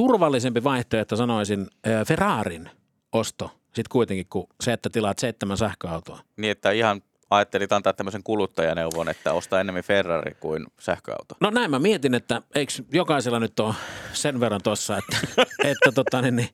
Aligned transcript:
turvallisempi 0.00 0.64
vaihtoehto 0.64 1.16
sanoisin 1.16 1.66
Ferrarin 2.06 2.70
osto 3.12 3.50
sitten 3.66 3.90
kuitenkin 3.90 4.26
kuin 4.30 4.46
se, 4.60 4.72
että 4.72 4.90
tilaat 4.90 5.18
seitsemän 5.18 5.56
sähköautoa. 5.56 6.18
Niin, 6.36 6.50
että 6.50 6.70
ihan 6.70 7.02
ajattelit 7.30 7.72
antaa 7.72 7.92
tämmöisen 7.92 8.22
kuluttajaneuvon, 8.22 9.08
että 9.08 9.32
ostaa 9.32 9.60
enemmän 9.60 9.82
Ferrari 9.82 10.36
kuin 10.40 10.66
sähköauto. 10.78 11.34
No 11.40 11.50
näin 11.50 11.70
mä 11.70 11.78
mietin, 11.78 12.14
että 12.14 12.42
eikö 12.54 12.72
jokaisella 12.92 13.40
nyt 13.40 13.60
ole 13.60 13.74
sen 14.12 14.40
verran 14.40 14.60
tuossa, 14.64 14.98
että, 14.98 15.18
että 15.72 15.92
tota, 15.92 16.22
niin, 16.22 16.36
niin, 16.36 16.48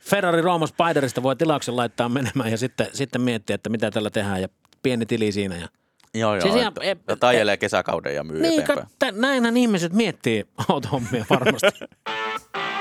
Ferrari 0.00 0.42
Roma 0.42 0.66
Spiderista 0.66 1.22
voi 1.22 1.36
tilauksen 1.36 1.76
laittaa 1.76 2.08
menemään 2.08 2.50
ja 2.50 2.58
sitten, 2.58 2.86
sitten 2.92 3.20
miettiä, 3.20 3.54
että 3.54 3.70
mitä 3.70 3.90
tällä 3.90 4.10
tehdään 4.10 4.42
ja 4.42 4.48
pieni 4.82 5.06
tili 5.06 5.32
siinä. 5.32 5.56
Ja... 5.56 5.68
Joo, 6.14 6.34
joo. 6.34 6.40
Siis 6.40 6.54
ihan, 6.54 6.72
e, 6.80 6.90
e, 6.90 7.16
tajelee 7.20 7.56
kesäkauden 7.56 8.14
ja 8.14 8.24
myy 8.24 8.40
niin, 8.40 8.60
eteenpäin. 8.60 8.88
Ka, 8.98 9.10
näinhän 9.12 9.56
ihmiset 9.56 9.92
miettii 9.92 10.46
autohommia 10.68 11.26
varmasti. 11.30 11.84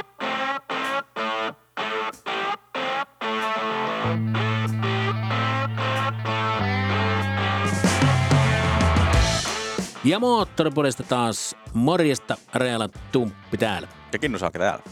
Ja 10.04 10.20
moottoripodista 10.20 11.04
taas 11.04 11.56
morjesta 11.74 12.38
Reala 12.56 12.90
Tumppi 13.12 13.58
täällä. 13.58 13.88
Ja 14.14 14.20
Kinnusaake 14.20 14.60
täällä. 14.60 14.84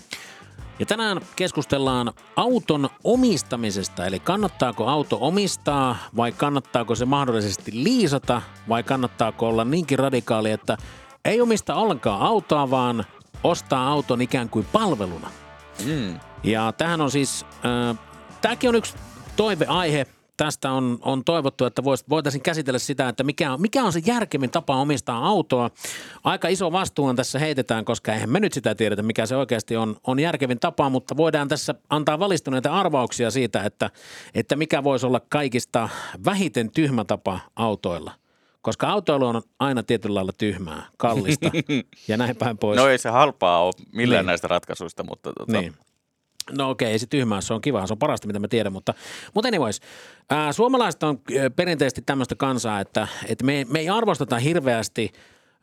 Ja 0.80 0.86
tänään 0.86 1.22
keskustellaan 1.36 2.14
auton 2.36 2.90
omistamisesta, 3.04 4.06
eli 4.06 4.20
kannattaako 4.20 4.88
auto 4.88 5.18
omistaa 5.22 5.96
vai 6.16 6.32
kannattaako 6.32 6.96
se 6.96 7.06
mahdollisesti 7.06 7.72
liisata 7.74 8.42
vai 8.70 8.84
kannattaako 8.84 9.48
olla 9.48 9.66
niinkin 9.66 10.00
radikaali, 10.00 10.52
että 10.52 10.78
ei 11.26 11.42
omista 11.42 11.76
ollenkaan 11.76 12.22
autoa, 12.22 12.70
vaan 12.70 13.06
ostaa 13.44 13.88
auton 13.88 14.22
ikään 14.22 14.50
kuin 14.50 14.66
palveluna. 14.72 15.30
Mm. 15.86 16.20
Ja 16.44 16.72
tähän 16.72 17.02
on 17.02 17.12
siis, 17.12 17.46
äh, 17.66 18.09
tämäkin 18.42 18.70
on 18.70 18.76
yksi 18.76 18.94
toiveaihe– 19.36 20.06
tästä 20.40 20.72
on, 20.72 20.98
on 21.02 21.24
toivottu, 21.24 21.66
että 21.66 21.84
voitaisiin 22.10 22.42
käsitellä 22.42 22.80
sitä, 22.80 23.10
että 23.10 23.24
mikä 23.24 23.54
on, 23.54 23.62
mikä 23.62 23.84
on 23.84 23.94
se 23.94 24.02
järkevin 24.06 24.50
tapa 24.50 24.76
omistaa 24.76 25.28
autoa. 25.28 25.70
Aika 26.24 26.48
iso 26.48 26.72
vastuun 26.72 27.16
tässä 27.16 27.40
heitetään, 27.40 27.86
koska 27.86 28.14
eihän 28.14 28.30
me 28.30 28.40
nyt 28.40 28.54
sitä 28.54 28.76
tiedetä, 28.76 29.04
mikä 29.04 29.26
se 29.26 29.36
oikeasti 29.36 29.76
on, 29.76 29.96
on 30.08 30.20
järkevin 30.20 30.60
tapa, 30.60 30.90
mutta 30.90 31.18
voidaan 31.18 31.48
tässä 31.48 31.76
antaa 31.90 32.20
valistuneita 32.20 32.74
arvauksia 32.74 33.32
siitä, 33.32 33.64
että, 33.64 33.90
että 34.34 34.56
mikä 34.56 34.84
voisi 34.84 35.06
olla 35.06 35.22
kaikista 35.30 35.90
vähiten 36.26 36.72
tyhmä 36.72 37.06
tapa 37.06 37.40
autoilla. 37.56 38.12
Koska 38.62 38.88
autoilu 38.88 39.28
on 39.28 39.42
aina 39.60 39.84
tietyllä 39.84 40.16
lailla 40.16 40.34
tyhmää, 40.38 40.84
kallista 40.98 41.52
ja 42.08 42.18
näin 42.18 42.36
päin 42.36 42.58
pois. 42.58 42.78
No 42.78 42.88
ei 42.88 42.98
se 42.98 43.10
halpaa 43.10 43.64
ole 43.64 43.74
millään 43.92 44.20
niin. 44.20 44.28
näistä 44.28 44.48
ratkaisuista, 44.48 45.04
mutta 45.04 45.34
tota, 45.34 45.62
niin. 45.62 45.76
No 46.58 46.70
okei, 46.70 46.92
ei 46.92 47.00
se 47.00 47.08
tyhmää, 47.08 47.42
se 47.42 47.54
on 47.54 47.62
kiva, 47.62 47.88
se 47.88 47.94
on 47.94 48.00
parasta 48.00 48.28
mitä 48.28 48.40
mä 48.40 48.48
tiedän, 48.48 48.74
mutta, 48.74 48.94
mutta 49.34 49.48
anyways, 49.48 49.80
ää, 50.30 50.54
suomalaiset 50.54 51.04
on 51.04 51.22
perinteisesti 51.56 52.02
tämmöistä 52.02 52.36
kansaa, 52.36 52.80
että, 52.80 53.08
että 53.28 53.46
me, 53.46 53.66
me 53.70 53.80
ei 53.80 53.90
arvosteta 53.90 54.40
hirveästi 54.40 55.12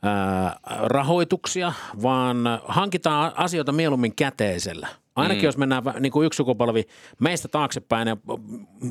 ää, 0.03 0.57
rahoituksia, 0.83 1.73
vaan 2.03 2.37
hankitaan 2.65 3.33
asioita 3.37 3.73
mieluummin 3.73 4.17
käteisellä. 4.17 4.89
Ainakin 5.17 5.43
mm. 5.43 5.47
jos 5.47 5.57
mennään 5.57 5.83
niin 6.01 6.13
kuin 6.13 6.27
yksi 6.27 6.37
sukupolvi 6.37 6.85
meistä 7.21 7.49
taaksepäin 7.49 8.09
ja 8.09 8.17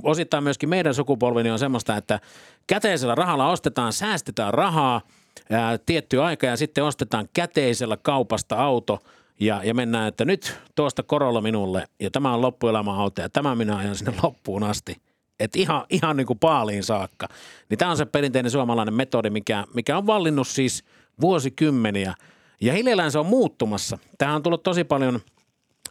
osittain 0.04 0.44
myöskin 0.44 0.70
meidän 0.70 0.94
sukupolvi 0.94 1.44
niin 1.44 1.54
on 1.54 1.60
semmoista, 1.60 1.98
että 1.98 2.20
käteisellä 2.68 3.16
rahalla 3.16 3.50
ostetaan, 3.50 3.94
säästetään 3.94 4.54
rahaa 4.54 5.02
ää, 5.50 5.78
tietty 5.86 6.22
aika 6.22 6.48
ja 6.48 6.58
sitten 6.58 6.84
ostetaan 6.84 7.30
käteisellä 7.34 7.98
kaupasta 7.98 8.56
auto– 8.56 9.00
ja, 9.40 9.64
ja 9.64 9.74
mennään, 9.74 10.08
että 10.08 10.26
nyt 10.26 10.60
tuosta 10.76 11.04
korolla 11.04 11.42
minulle 11.42 11.88
ja 12.00 12.12
tämä 12.12 12.34
on 12.34 12.42
loppuelämän 12.42 12.96
auto 12.96 13.22
ja 13.22 13.30
tämä 13.30 13.56
minä 13.56 13.78
ajan 13.78 13.96
sinne 13.96 14.14
loppuun 14.24 14.64
asti. 14.64 14.98
Että 15.40 15.60
ihan, 15.60 15.86
ihan 15.90 16.18
niin 16.18 16.28
kuin 16.28 16.40
paaliin 16.40 16.84
saakka. 16.84 17.28
Niin 17.70 17.78
tämä 17.78 17.92
on 17.92 17.98
se 17.98 18.06
perinteinen 18.06 18.52
suomalainen 18.52 18.94
metodi, 18.94 19.30
mikä, 19.30 19.66
mikä 19.74 19.98
on 19.98 20.08
vallinnut 20.08 20.48
siis 20.48 20.84
vuosikymmeniä. 21.22 22.14
Ja 22.62 22.74
hiljalleen 22.74 23.12
se 23.12 23.20
on 23.20 23.26
muuttumassa. 23.26 23.98
Tähän 24.18 24.36
on 24.36 24.44
tullut 24.44 24.64
tosi 24.64 24.84
paljon 24.84 25.20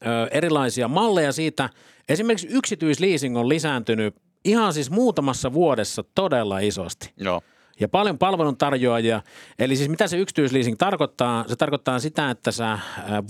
ö, 0.06 0.28
erilaisia 0.30 0.88
malleja 0.88 1.32
siitä. 1.32 1.70
Esimerkiksi 2.08 2.48
yksityisleasing 2.50 3.38
on 3.38 3.48
lisääntynyt 3.48 4.16
ihan 4.44 4.72
siis 4.72 4.90
muutamassa 4.90 5.52
vuodessa 5.52 6.04
todella 6.14 6.58
isosti. 6.58 7.12
Joo 7.16 7.42
ja 7.80 7.88
paljon 7.88 8.18
palveluntarjoajia. 8.18 9.22
Eli 9.58 9.76
siis 9.76 9.88
mitä 9.88 10.06
se 10.06 10.18
yksityisleasing 10.18 10.76
tarkoittaa? 10.78 11.44
Se 11.48 11.56
tarkoittaa 11.56 11.98
sitä, 11.98 12.30
että 12.30 12.50
sä 12.50 12.72
äh, 12.72 12.80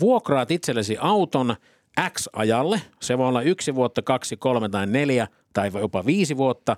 vuokraat 0.00 0.50
itsellesi 0.50 0.96
auton 1.00 1.56
X 2.10 2.28
ajalle. 2.32 2.80
Se 3.00 3.18
voi 3.18 3.28
olla 3.28 3.42
yksi 3.42 3.74
vuotta, 3.74 4.02
kaksi, 4.02 4.36
kolme 4.36 4.68
tai 4.68 4.86
neljä 4.86 5.28
tai 5.52 5.70
jopa 5.80 6.06
viisi 6.06 6.36
vuotta. 6.36 6.76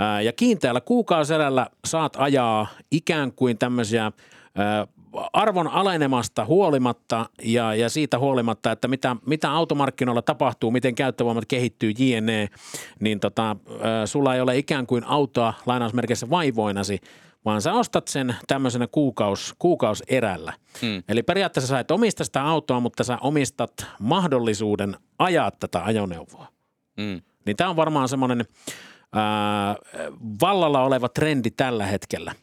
Äh, 0.00 0.24
ja 0.24 0.32
kiinteällä 0.32 0.80
kuukauselällä 0.80 1.66
saat 1.84 2.16
ajaa 2.18 2.66
ikään 2.90 3.32
kuin 3.32 3.58
tämmöisiä 3.58 4.06
äh, 4.06 4.12
arvon 5.32 5.68
alenemasta 5.68 6.44
huolimatta 6.44 7.26
ja, 7.42 7.74
ja 7.74 7.88
siitä 7.88 8.18
huolimatta, 8.18 8.72
että 8.72 8.88
mitä, 8.88 9.16
mitä 9.26 9.50
automarkkinoilla 9.50 10.22
tapahtuu, 10.22 10.70
miten 10.70 10.94
käyttövoimat 10.94 11.44
kehittyy, 11.48 11.92
jne, 11.98 12.48
niin 13.00 13.20
tota, 13.20 13.56
sulla 14.04 14.34
ei 14.34 14.40
ole 14.40 14.58
ikään 14.58 14.86
kuin 14.86 15.04
autoa 15.04 15.54
lainausmerkeissä 15.66 16.30
vaivoinasi, 16.30 16.98
vaan 17.44 17.62
sä 17.62 17.72
ostat 17.72 18.08
sen 18.08 18.34
tämmöisenä 18.46 18.86
kuukaus, 18.86 19.54
kuukauserällä. 19.58 20.52
Hmm. 20.82 21.02
Eli 21.08 21.22
periaatteessa 21.22 21.68
sä 21.68 21.80
et 21.80 21.90
omista 21.90 22.24
sitä 22.24 22.44
autoa, 22.44 22.80
mutta 22.80 23.04
sä 23.04 23.18
omistat 23.20 23.72
mahdollisuuden 24.00 24.96
ajaa 25.18 25.50
tätä 25.50 25.84
ajoneuvoa. 25.84 26.46
Hmm. 27.00 27.22
Niin 27.46 27.56
tämä 27.56 27.70
on 27.70 27.76
varmaan 27.76 28.08
semmoinen 28.08 28.44
vallalla 30.40 30.82
oleva 30.82 31.08
trendi 31.08 31.50
tällä 31.50 31.86
hetkellä. 31.86 32.34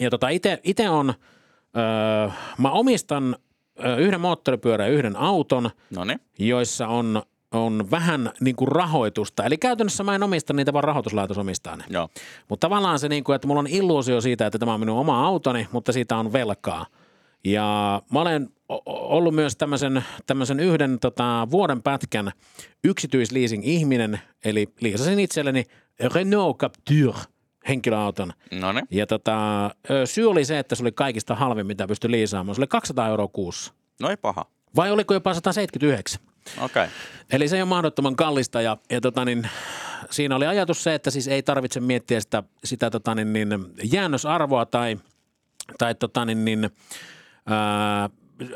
Ja 0.00 0.10
tota 0.10 0.28
itse 0.62 0.90
on– 0.90 1.14
Öö, 1.76 2.30
mä 2.58 2.70
omistan 2.70 3.36
öö, 3.84 3.96
yhden 3.96 4.20
moottoripyörän 4.20 4.88
ja 4.88 4.92
yhden 4.92 5.16
auton, 5.16 5.70
Noniin. 5.90 6.20
joissa 6.38 6.88
on, 6.88 7.22
on 7.52 7.90
vähän 7.90 8.30
niin 8.40 8.56
kuin 8.56 8.68
rahoitusta. 8.68 9.44
Eli 9.44 9.58
käytännössä 9.58 10.04
mä 10.04 10.14
en 10.14 10.22
omista 10.22 10.52
niitä, 10.52 10.72
vaan 10.72 10.84
rahoituslaitos 10.84 11.38
omistaa 11.38 11.76
ne. 11.76 11.84
Joo. 11.90 12.08
Mutta 12.48 12.68
tavallaan 12.68 12.98
se, 12.98 13.08
niin 13.08 13.24
kuin, 13.24 13.36
että 13.36 13.48
mulla 13.48 13.60
on 13.60 13.66
illuusio 13.66 14.20
siitä, 14.20 14.46
että 14.46 14.58
tämä 14.58 14.74
on 14.74 14.80
minun 14.80 14.98
oma 14.98 15.26
autoni, 15.26 15.68
mutta 15.72 15.92
siitä 15.92 16.16
on 16.16 16.32
velkaa. 16.32 16.86
Ja 17.44 18.02
mä 18.12 18.20
olen 18.20 18.48
ollut 18.86 19.34
myös 19.34 19.56
tämmöisen, 19.56 20.04
tämmöisen 20.26 20.60
yhden 20.60 20.98
tota, 20.98 21.48
vuoden 21.50 21.82
pätkän 21.82 22.32
yksityisleasing-ihminen, 22.84 24.20
eli 24.44 24.68
liisasin 24.80 25.20
itselleni 25.20 25.64
Renault 26.14 26.56
Captur– 26.58 27.14
henkilöauton. 27.68 28.32
No 28.50 28.72
niin. 28.72 28.86
Ja 28.90 29.06
tota, 29.06 29.70
syy 30.04 30.30
oli 30.30 30.44
se, 30.44 30.58
että 30.58 30.74
se 30.74 30.82
oli 30.82 30.92
kaikista 30.92 31.34
halvin, 31.34 31.66
mitä 31.66 31.88
pystyi 31.88 32.10
liisaamaan. 32.10 32.54
Se 32.54 32.60
oli 32.60 32.66
200 32.66 33.08
euroa 33.08 33.28
kuussa. 33.28 33.72
No 34.00 34.10
ei 34.10 34.16
paha. 34.16 34.46
Vai 34.76 34.90
oliko 34.90 35.14
jopa 35.14 35.34
179? 35.34 36.22
Okei. 36.58 36.64
Okay. 36.64 36.88
Eli 37.32 37.48
se 37.48 37.56
ei 37.56 37.62
ole 37.62 37.68
mahdottoman 37.68 38.16
kallista 38.16 38.62
ja, 38.62 38.76
ja 38.90 39.00
tota 39.00 39.24
niin, 39.24 39.48
siinä 40.10 40.36
oli 40.36 40.46
ajatus 40.46 40.84
se, 40.84 40.94
että 40.94 41.10
siis 41.10 41.28
ei 41.28 41.42
tarvitse 41.42 41.80
miettiä 41.80 42.20
sitä, 42.20 42.42
sitä 42.64 42.90
tota 42.90 43.14
niin, 43.14 43.32
niin, 43.32 43.48
jäännösarvoa 43.92 44.66
tai, 44.66 44.98
tai 45.78 45.94
tota 45.94 46.24
niin, 46.24 46.44
niin, 46.44 46.70
ää, 47.46 48.10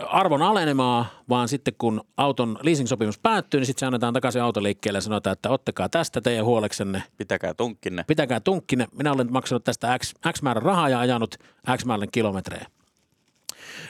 arvon 0.06 0.42
alenemaa, 0.42 1.06
vaan 1.28 1.48
sitten 1.48 1.74
kun 1.78 2.00
auton 2.16 2.58
leasing-sopimus 2.62 3.19
päättyy, 3.22 3.60
niin 3.60 3.66
sitten 3.66 3.80
se 3.80 3.86
annetaan 3.86 4.14
takaisin 4.14 4.42
autoliikkeelle 4.42 4.97
ja 4.97 5.00
sanotaan, 5.00 5.32
että 5.32 5.50
ottakaa 5.50 5.88
tästä 5.88 6.20
teidän 6.20 6.44
huoleksenne. 6.44 7.02
Pitäkää 7.16 7.54
tunkkinne. 7.54 8.04
Pitäkää 8.06 8.41
tunkkinne. 8.41 8.86
Minä 8.92 9.12
olen 9.12 9.32
maksanut 9.32 9.64
tästä 9.64 9.98
X, 9.98 10.14
X 10.32 10.42
määrän 10.42 10.62
rahaa 10.62 10.88
ja 10.88 11.00
ajanut 11.00 11.34
X 11.76 11.84
määrän 11.84 12.08
kilometrejä. 12.12 12.66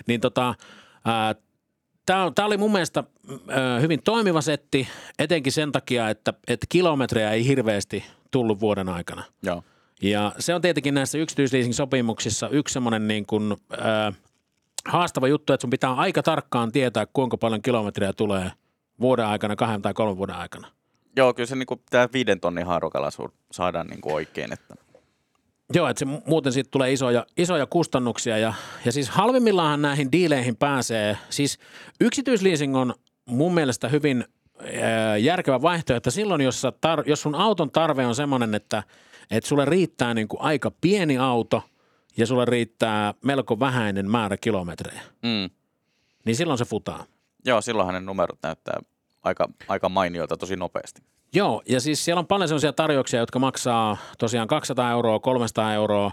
Niin 0.06 0.20
tota, 0.20 0.54
Tämä 2.06 2.46
oli 2.46 2.56
mun 2.56 2.72
mielestä 2.72 3.04
ää, 3.48 3.80
hyvin 3.80 4.02
toimiva 4.02 4.40
setti, 4.40 4.88
etenkin 5.18 5.52
sen 5.52 5.72
takia, 5.72 6.10
että, 6.10 6.34
että 6.48 6.66
kilometrejä 6.68 7.30
ei 7.30 7.46
hirveästi 7.46 8.04
tullut 8.30 8.60
vuoden 8.60 8.88
aikana. 8.88 9.22
Joo. 9.42 9.62
Ja 10.02 10.32
se 10.38 10.54
on 10.54 10.62
tietenkin 10.62 10.94
näissä 10.94 11.18
yksityisleasing-sopimuksissa 11.18 12.48
yksi 12.48 12.72
semmoinen 12.72 13.08
niin 13.08 13.26
kuin, 13.26 13.56
ää, 13.78 14.12
haastava 14.88 15.28
juttu, 15.28 15.52
että 15.52 15.62
sun 15.62 15.70
pitää 15.70 15.94
aika 15.94 16.22
tarkkaan 16.22 16.72
tietää, 16.72 17.06
kuinka 17.12 17.36
paljon 17.36 17.62
kilometriä 17.62 18.12
tulee 18.12 18.52
vuoden 19.00 19.26
aikana, 19.26 19.56
kahden 19.56 19.82
tai 19.82 19.94
kolmen 19.94 20.16
vuoden 20.16 20.36
aikana. 20.36 20.68
Joo, 21.16 21.34
kyllä 21.34 21.46
se 21.46 21.56
niin 21.56 21.66
kuin, 21.66 21.80
tämä 21.90 22.08
viiden 22.12 22.40
tonnin 22.40 22.66
haarukalla 22.66 23.10
saadaan 23.52 23.86
niin 23.86 24.00
kuin 24.00 24.14
oikein. 24.14 24.52
Että. 24.52 24.74
Joo, 25.74 25.88
että 25.88 25.98
se, 25.98 26.06
muuten 26.26 26.52
siitä 26.52 26.70
tulee 26.70 26.92
isoja, 26.92 27.26
isoja 27.36 27.66
kustannuksia 27.66 28.38
ja, 28.38 28.54
ja 28.84 28.92
siis 28.92 29.10
halvimmillaan 29.10 29.82
näihin 29.82 30.12
diileihin 30.12 30.56
pääsee. 30.56 31.18
Siis 31.30 31.58
yksityisleasing 32.00 32.76
on 32.76 32.94
mun 33.26 33.54
mielestä 33.54 33.88
hyvin 33.88 34.24
ää, 34.82 35.16
järkevä 35.16 35.62
vaihtoehto 35.62 36.10
silloin, 36.10 36.40
jos, 36.40 36.62
tar- 36.66 37.04
jos 37.06 37.22
sun 37.22 37.34
auton 37.34 37.70
tarve 37.70 38.06
on 38.06 38.14
semmoinen, 38.14 38.54
että, 38.54 38.82
että 39.30 39.48
sulle 39.48 39.64
riittää 39.64 40.14
niin 40.14 40.28
kuin 40.28 40.40
aika 40.40 40.70
pieni 40.80 41.18
auto– 41.18 41.62
ja 42.16 42.26
sulle 42.26 42.44
riittää 42.44 43.14
melko 43.24 43.60
vähäinen 43.60 44.10
määrä 44.10 44.36
kilometrejä, 44.36 45.02
mm. 45.22 45.50
niin 46.24 46.36
silloin 46.36 46.58
se 46.58 46.64
futaa. 46.64 47.04
Joo, 47.44 47.60
silloinhan 47.60 47.94
ne 47.94 48.00
numerot 48.00 48.38
näyttää 48.42 48.80
aika, 49.22 49.48
aika 49.68 49.88
mainioilta 49.88 50.36
tosi 50.36 50.56
nopeasti. 50.56 51.02
Joo, 51.34 51.62
ja 51.68 51.80
siis 51.80 52.04
siellä 52.04 52.18
on 52.18 52.26
paljon 52.26 52.48
sellaisia 52.48 52.72
tarjouksia, 52.72 53.20
jotka 53.20 53.38
maksaa 53.38 53.96
tosiaan 54.18 54.48
200 54.48 54.90
euroa, 54.90 55.20
300 55.20 55.74
euroa 55.74 56.12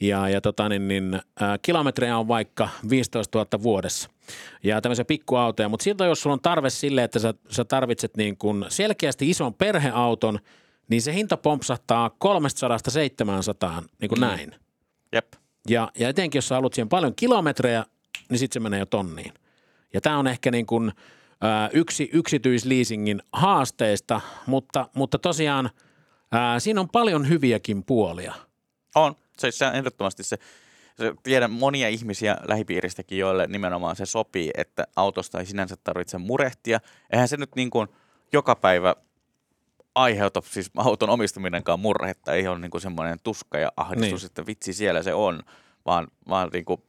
ja, 0.00 0.28
ja 0.28 0.40
tota, 0.40 0.68
niin, 0.68 0.88
niin, 0.88 1.14
ä, 1.14 1.58
kilometrejä 1.62 2.18
on 2.18 2.28
vaikka 2.28 2.68
15 2.90 3.38
000 3.38 3.62
vuodessa 3.62 4.10
ja 4.62 4.80
tämmöisiä 4.80 5.04
pikkuautoja, 5.04 5.68
mutta 5.68 5.84
siltä 5.84 6.04
jos 6.04 6.22
sulla 6.22 6.34
on 6.34 6.40
tarve 6.40 6.70
sille, 6.70 7.04
että 7.04 7.18
sä, 7.18 7.34
sä 7.50 7.64
tarvitset 7.64 8.16
niin 8.16 8.36
kuin 8.36 8.64
selkeästi 8.68 9.30
ison 9.30 9.54
perheauton, 9.54 10.38
niin 10.88 11.02
se 11.02 11.14
hinta 11.14 11.36
pompsahtaa 11.36 12.10
300-700, 12.24 13.84
niin 14.00 14.08
kuin 14.08 14.18
mm. 14.18 14.26
näin. 14.26 14.54
Jep. 15.12 15.32
Ja, 15.68 15.90
ja 15.98 16.08
etenkin, 16.08 16.38
jos 16.38 16.48
sä 16.48 16.54
haluat 16.54 16.74
siihen 16.74 16.88
paljon 16.88 17.14
kilometrejä, 17.14 17.84
niin 18.30 18.38
sitten 18.38 18.54
se 18.54 18.60
menee 18.60 18.78
jo 18.78 18.86
tonniin. 18.86 19.34
Ja 19.94 20.00
tämä 20.00 20.18
on 20.18 20.26
ehkä 20.26 20.50
niin 20.50 20.66
kuin, 20.66 20.92
ä, 21.44 21.70
yksi 21.72 22.10
yksityisleasingin 22.12 23.22
haasteista, 23.32 24.20
mutta, 24.46 24.88
mutta 24.94 25.18
tosiaan 25.18 25.70
ä, 26.34 26.60
siinä 26.60 26.80
on 26.80 26.88
paljon 26.88 27.28
hyviäkin 27.28 27.84
puolia. 27.84 28.34
On. 28.94 29.14
Se, 29.38 29.50
se 29.50 29.66
on 29.66 29.74
ehdottomasti 29.74 30.22
se, 30.22 30.38
se, 30.96 31.14
tiedän 31.22 31.50
monia 31.50 31.88
ihmisiä 31.88 32.36
lähipiiristäkin, 32.48 33.18
joille 33.18 33.46
nimenomaan 33.46 33.96
se 33.96 34.06
sopii, 34.06 34.50
että 34.56 34.86
autosta 34.96 35.40
ei 35.40 35.46
sinänsä 35.46 35.76
tarvitse 35.84 36.18
murehtia. 36.18 36.80
Eihän 37.10 37.28
se 37.28 37.36
nyt 37.36 37.50
niin 37.56 37.70
kuin 37.70 37.88
joka 38.32 38.54
päivä 38.54 38.94
aiheuta, 39.98 40.42
siis 40.44 40.70
auton 40.76 41.10
omistaminenkaan 41.10 41.80
murhetta, 41.80 42.32
ei 42.32 42.48
ole 42.48 42.58
niin 42.58 42.70
kuin 42.70 42.80
semmoinen 42.80 43.18
tuska 43.22 43.58
ja 43.58 43.72
ahdistus, 43.76 44.22
niin. 44.22 44.26
että 44.26 44.46
vitsi 44.46 44.72
siellä 44.72 45.02
se 45.02 45.14
on, 45.14 45.42
vaan, 45.86 46.08
vaan 46.28 46.50
niin 46.52 46.64
kuin 46.64 46.82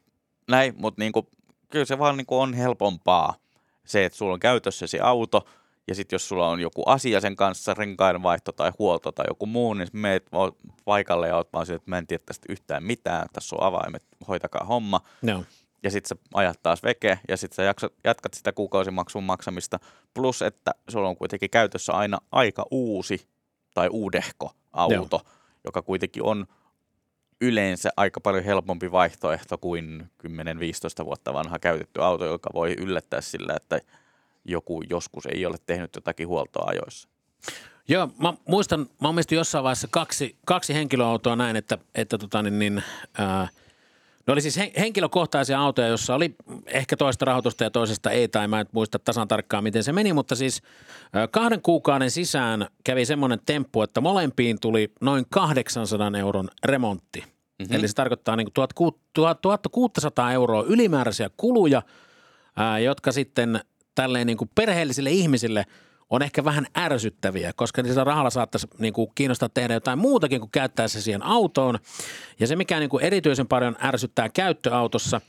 näin, 0.48 0.74
mutta 0.78 1.02
niin 1.02 1.12
kuin, 1.12 1.28
kyllä 1.70 1.86
se 1.86 2.00
vaan 2.00 2.18
niin 2.18 2.26
kuin 2.26 2.42
on 2.42 2.54
helpompaa 2.54 3.36
se, 3.86 4.06
että 4.06 4.18
sulla 4.18 4.34
on 4.34 4.40
käytössä 4.40 4.88
se 4.88 5.00
auto– 5.00 5.46
ja 5.90 5.96
sitten 5.96 6.16
jos 6.16 6.28
sulla 6.28 6.48
on 6.48 6.60
joku 6.60 6.84
asia 6.86 7.22
sen 7.22 7.36
kanssa, 7.36 7.74
renkainvaihto 7.74 8.52
tai 8.52 8.72
huolto 8.80 9.12
tai 9.12 9.26
joku 9.28 9.46
muu, 9.46 9.74
niin 9.74 9.88
meet 9.94 10.30
paikalle 10.86 11.28
ja 11.28 11.36
oot 11.36 11.54
vaan 11.54 11.66
sille, 11.66 11.76
että 11.76 11.90
mä 11.90 11.98
en 11.98 12.08
tiedä 12.08 12.24
tästä 12.26 12.46
yhtään 12.50 12.84
mitään, 12.84 13.28
tässä 13.34 13.56
on 13.56 13.64
avaimet, 13.64 14.04
hoitakaa 14.28 14.66
homma. 14.66 15.02
No. 15.22 15.44
Ja 15.84 15.92
sitten 15.92 16.10
sä 16.10 16.16
ajat 16.34 16.60
taas 16.64 16.84
veke 16.84 17.20
ja 17.28 17.38
sitten 17.38 17.56
sä 17.56 17.90
jatkat 18.04 18.34
sitä 18.34 18.52
kuukausimaksun 18.52 19.24
maksamista. 19.24 19.80
Plus, 20.14 20.42
että 20.42 20.72
sulla 20.90 21.10
on 21.10 21.18
kuitenkin 21.18 21.50
käytössä 21.50 21.94
aina 21.94 22.18
aika 22.32 22.66
uusi 22.72 23.28
tai 23.74 23.88
uudehko 23.92 24.52
auto, 24.74 25.18
no. 25.18 25.32
joka 25.66 25.82
kuitenkin 25.82 26.24
on 26.24 26.46
yleensä 27.42 27.90
aika 27.98 28.22
paljon 28.22 28.44
helpompi 28.44 28.92
vaihtoehto 28.92 29.58
kuin 29.58 30.10
10-15 31.02 31.06
vuotta 31.06 31.34
vanha 31.34 31.60
käytetty 31.60 32.02
auto, 32.02 32.26
joka 32.26 32.50
voi 32.54 32.76
yllättää 32.78 33.22
sillä, 33.22 33.54
että 33.56 33.80
joku 34.46 34.82
joskus 34.90 35.26
ei 35.26 35.46
ole 35.46 35.58
tehnyt 35.66 35.96
jotakin 35.96 36.28
huoltoa 36.28 36.70
ajoissa. 36.70 37.10
Joo, 37.88 38.10
mä 38.18 38.34
muistan, 38.48 38.88
mä 39.02 39.08
omistin 39.08 39.36
jossain 39.36 39.64
vaiheessa 39.64 39.88
kaksi, 39.92 40.38
kaksi 40.46 40.74
henkilöautoa 40.74 41.36
näin, 41.36 41.56
että, 41.56 41.78
että 41.96 42.18
tota 42.18 42.44
niin, 42.44 42.60
niin 42.60 42.84
ää, 43.18 43.48
ne 44.30 44.34
oli 44.34 44.42
siis 44.42 44.60
henkilökohtaisia 44.80 45.60
autoja, 45.60 45.88
jossa 45.88 46.16
oli 46.16 46.36
ehkä 46.66 46.98
toista 46.98 47.26
rahoitusta 47.26 47.64
ja 47.64 47.70
toisesta 47.70 48.12
ei, 48.12 48.28
tai 48.28 48.48
mä 48.48 48.60
en 48.60 48.66
muista 48.72 49.00
tasan 49.00 49.28
tarkkaan, 49.28 49.64
miten 49.64 49.84
se 49.84 49.92
meni, 49.92 50.14
mutta 50.14 50.36
siis 50.36 50.62
kahden 51.32 51.62
kuukauden 51.62 52.12
sisään 52.12 52.68
kävi 52.84 53.06
semmoinen 53.06 53.40
temppu, 53.46 53.82
että 53.82 54.02
molempiin 54.02 54.58
tuli 54.62 54.92
noin 55.02 55.26
800 55.30 56.12
euron 56.20 56.50
remontti. 56.66 57.20
Mm-hmm. 57.20 57.76
Eli 57.76 57.88
se 57.88 57.94
tarkoittaa 57.94 58.36
niin 58.36 58.48
1600 59.14 60.34
euroa 60.34 60.64
ylimääräisiä 60.64 61.30
kuluja, 61.38 61.82
jotka 62.84 63.12
sitten 63.12 63.60
tälleen 63.96 64.28
niin 64.28 64.38
kuin 64.38 64.50
perheellisille 64.56 65.12
ihmisille 65.12 65.66
on 66.10 66.22
ehkä 66.22 66.44
vähän 66.44 66.66
ärsyttäviä, 66.78 67.54
koska 67.56 67.82
niillä 67.82 68.04
rahalla 68.04 68.30
saattaisi 68.30 68.68
niin 68.78 68.94
kuin 68.94 69.12
kiinnostaa 69.16 69.50
tehdä 69.50 69.74
jotain 69.74 70.00
muutakin 70.00 70.40
kuin 70.40 70.52
käyttää 70.52 70.88
se 70.88 71.02
siihen 71.02 71.24
autoon. 71.24 71.80
Ja 72.40 72.48
se, 72.48 72.56
mikä 72.56 72.80
niin 72.80 72.90
kuin 72.90 73.04
erityisen 73.04 73.48
paljon 73.48 73.76
ärsyttää 73.84 74.30
käyttöautossa, 74.30 75.22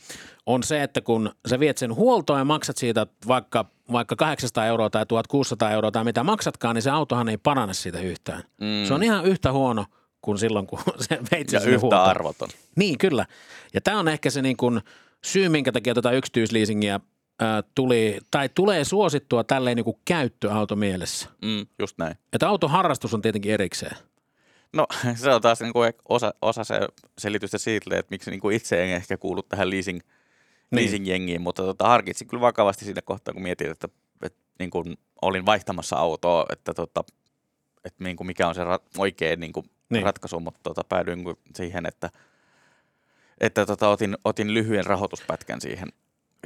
on 0.46 0.62
se, 0.62 0.82
että 0.82 1.00
kun 1.00 1.30
sä 1.48 1.60
viet 1.60 1.78
sen 1.78 1.94
huoltoon 1.94 2.38
ja 2.38 2.44
maksat 2.44 2.76
siitä 2.76 3.06
vaikka, 3.28 3.64
vaikka 3.92 4.16
800 4.16 4.66
euroa 4.66 4.90
tai 4.90 5.06
1600 5.06 5.70
euroa 5.70 5.90
tai 5.90 6.04
mitä 6.04 6.24
maksatkaan, 6.24 6.74
niin 6.74 6.82
se 6.82 6.90
autohan 6.90 7.28
ei 7.28 7.36
parane 7.36 7.74
siitä 7.74 8.00
yhtään. 8.00 8.42
Mm. 8.60 8.84
Se 8.88 8.94
on 8.94 9.02
ihan 9.02 9.24
yhtä 9.24 9.52
huono 9.52 9.84
kuin 10.22 10.38
silloin, 10.38 10.66
kun 10.66 10.78
se 11.08 11.18
veit 11.32 11.52
Ja 11.52 11.60
yhtä 11.60 11.78
huoltoon. 11.80 12.04
arvoton. 12.08 12.48
Niin, 12.76 12.98
kyllä. 12.98 13.26
Ja 13.74 13.80
tämä 13.80 13.98
on 13.98 14.08
ehkä 14.08 14.30
se 14.30 14.42
niin 14.42 14.56
kuin 14.56 14.80
syy, 15.24 15.48
minkä 15.48 15.72
takia 15.72 15.94
tätä 15.94 16.10
yksityisleasingia 16.10 17.00
tuli, 17.74 18.18
tai 18.30 18.48
tulee 18.48 18.84
suosittua 18.84 19.44
tälleen 19.44 19.76
niin 19.76 19.84
kuin 19.84 19.98
käyttöauto 20.04 20.76
mielessä. 20.76 21.28
Mm, 21.42 21.66
just 21.78 21.98
näin. 21.98 22.14
Että 22.32 22.48
autoharrastus 22.48 23.14
on 23.14 23.22
tietenkin 23.22 23.52
erikseen. 23.52 23.96
No 24.72 24.86
se 25.14 25.30
on 25.30 25.42
taas 25.42 25.60
niin 25.60 25.72
kuin 25.72 25.92
osa, 26.08 26.34
osa 26.42 26.64
se 26.64 26.80
selitystä 27.18 27.58
siitä, 27.58 27.98
että 27.98 28.10
miksi 28.10 28.30
niin 28.30 28.40
kuin 28.40 28.56
itse 28.56 28.84
en 28.84 28.96
ehkä 28.96 29.16
kuulu 29.16 29.42
tähän 29.42 29.70
leasing, 29.70 30.00
niin. 30.70 30.90
leasing-jengiin, 30.90 31.40
mutta 31.40 31.62
tota, 31.62 31.88
harkitsin 31.88 32.28
kyllä 32.28 32.40
vakavasti 32.40 32.84
siinä 32.84 33.02
kohtaa, 33.02 33.34
kun 33.34 33.42
mietin, 33.42 33.70
että, 33.70 33.88
että 34.22 34.38
niin 34.58 34.70
kuin 34.70 34.98
olin 35.22 35.46
vaihtamassa 35.46 35.96
autoa, 35.96 36.46
että, 36.52 36.74
tota, 36.74 37.04
että 37.84 38.04
niin 38.04 38.16
kuin 38.16 38.26
mikä 38.26 38.48
on 38.48 38.54
se 38.54 38.64
ra- 38.64 38.98
oikea 38.98 39.36
niin 39.36 39.52
kuin 39.52 39.66
niin. 39.90 40.04
ratkaisu, 40.04 40.40
mutta 40.40 40.60
tota, 40.62 40.84
päädyin 40.84 41.24
siihen, 41.54 41.86
että, 41.86 42.10
että 43.40 43.66
tota, 43.66 43.88
otin, 43.88 44.16
otin 44.24 44.54
lyhyen 44.54 44.86
rahoituspätkän 44.86 45.60
siihen 45.60 45.88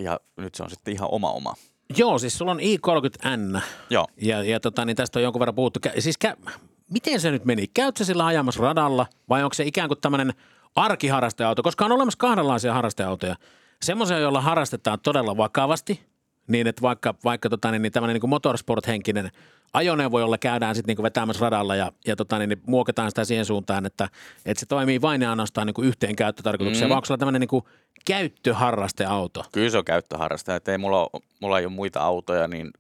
ja 0.01 0.21
nyt 0.37 0.55
se 0.55 0.63
on 0.63 0.71
sitten 0.71 0.95
ihan 0.95 1.09
oma 1.13 1.31
oma. 1.31 1.55
Joo, 1.97 2.19
siis 2.19 2.39
sulla 2.39 2.51
on 2.51 2.61
i30N. 2.61 3.61
Joo. 3.91 4.07
Ja, 4.23 4.43
ja 4.43 4.61
tota, 4.61 4.85
niin 4.85 4.97
tästä 4.97 5.19
on 5.19 5.23
jonkun 5.23 5.41
verran 5.41 5.55
puhuttu. 5.55 5.81
Siis 5.99 6.19
kä- 6.25 6.51
miten 6.91 7.21
se 7.21 7.31
nyt 7.31 7.45
meni? 7.45 7.67
Käytkö 7.67 8.05
sillä 8.05 8.27
ajamassa 8.27 8.63
radalla 8.63 9.07
vai 9.29 9.43
onko 9.43 9.55
se 9.55 9.65
ikään 9.65 9.89
kuin 9.89 10.01
tämmöinen 10.01 10.35
arkiharrasteauto? 10.77 11.63
Koska 11.63 11.85
on 11.85 11.93
olemassa 11.93 12.19
kahdenlaisia 12.19 12.75
harrasteautoja. 12.75 13.37
Semmoisia, 13.83 14.19
joilla 14.19 14.41
harrastetaan 14.41 15.01
todella 15.01 15.37
vakavasti– 15.37 16.01
niin, 16.47 16.67
että 16.67 16.83
vaikka, 16.83 17.15
vaikka 17.25 17.49
tota, 17.49 17.71
niin, 17.71 17.83
niin 17.83 17.93
tämmöinen 17.93 18.21
niin 18.21 18.31
motorsport-henkinen 18.31 19.31
ajoneuvo, 19.75 20.21
jolla 20.21 20.39
käydään 20.39 20.75
sitten 20.75 20.97
niin 20.97 21.03
vetämässä 21.03 21.41
radalla 21.41 21.77
ja, 21.77 21.93
ja 22.07 22.17
tota, 22.17 22.39
niin, 22.39 22.49
niin 22.49 22.63
muokataan 22.67 23.11
sitä 23.11 23.25
siihen 23.25 23.45
suuntaan, 23.45 23.87
että, 23.87 24.09
että 24.47 24.61
se 24.61 24.67
toimii 24.67 25.01
vain 25.01 25.23
ja 25.23 25.31
ainoastaan 25.31 25.67
niin 25.67 25.87
yhteen 25.87 26.17
käyttötarkoitukseen, 26.17 26.87
mm. 26.87 26.91
vai 26.91 26.97
onko 26.97 27.07
sulla 27.07 27.19
tämmöinen 27.19 27.41
niin 27.41 27.63
käyttöharrasteauto? 28.05 29.45
Kyllä 29.53 29.71
se 29.71 29.79
on 29.79 29.85
käyttöharraste, 29.85 30.55
että 30.55 30.73
ei 30.73 30.79
mulla, 30.79 31.11
mulla 31.41 31.59
ei 31.59 31.67
ole 31.67 31.75
muita 31.75 32.01
autoja, 32.01 32.49
niin, 32.49 32.71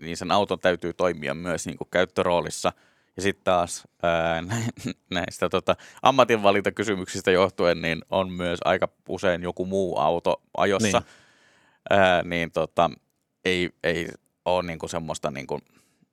niin 0.00 0.16
sen 0.16 0.30
auton 0.30 0.58
täytyy 0.58 0.92
toimia 0.92 1.34
myös 1.34 1.66
niin 1.66 1.78
kuin 1.78 1.88
käyttöroolissa. 1.90 2.72
Ja 3.16 3.22
sitten 3.22 3.44
taas 3.44 3.88
ää, 4.02 4.42
näistä 5.14 5.48
tota, 5.48 5.76
ammatinvalintakysymyksistä 6.02 7.30
johtuen, 7.30 7.82
niin 7.82 8.02
on 8.10 8.32
myös 8.32 8.58
aika 8.64 8.88
usein 9.08 9.42
joku 9.42 9.66
muu 9.66 9.98
auto 9.98 10.42
ajossa. 10.56 10.98
Niin. 10.98 11.08
Ää, 11.90 12.22
niin 12.22 12.50
tota, 12.52 12.90
ei, 13.44 13.70
ei 13.82 14.08
ole 14.44 14.62
niinku 14.62 14.88
semmoista 14.88 15.30
niinku, 15.30 15.60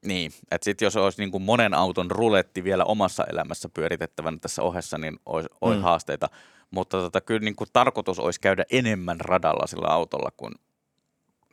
niin, 0.06 0.32
että 0.52 0.66
sitten 0.66 0.86
jos 0.86 0.96
olisi 0.96 1.22
niinku 1.22 1.40
monen 1.40 1.74
auton 1.74 2.12
ruletti 2.12 2.64
vielä 2.64 2.84
omassa 2.84 3.24
elämässä 3.24 3.70
pyöritettävänä 3.70 4.38
tässä 4.42 4.64
ohessa, 4.64 4.98
niin 4.98 5.20
olisi, 5.26 5.50
olisi 5.62 5.80
mm. 5.80 5.84
haasteita. 5.84 6.30
Mutta 6.72 6.98
tota, 6.98 7.22
kyllä 7.22 7.40
niinku 7.40 7.66
tarkoitus 7.74 8.20
olisi 8.20 8.40
käydä 8.40 8.66
enemmän 8.72 9.22
radalla 9.22 9.68
sillä 9.68 9.88
autolla 9.88 10.30
kuin, 10.38 10.54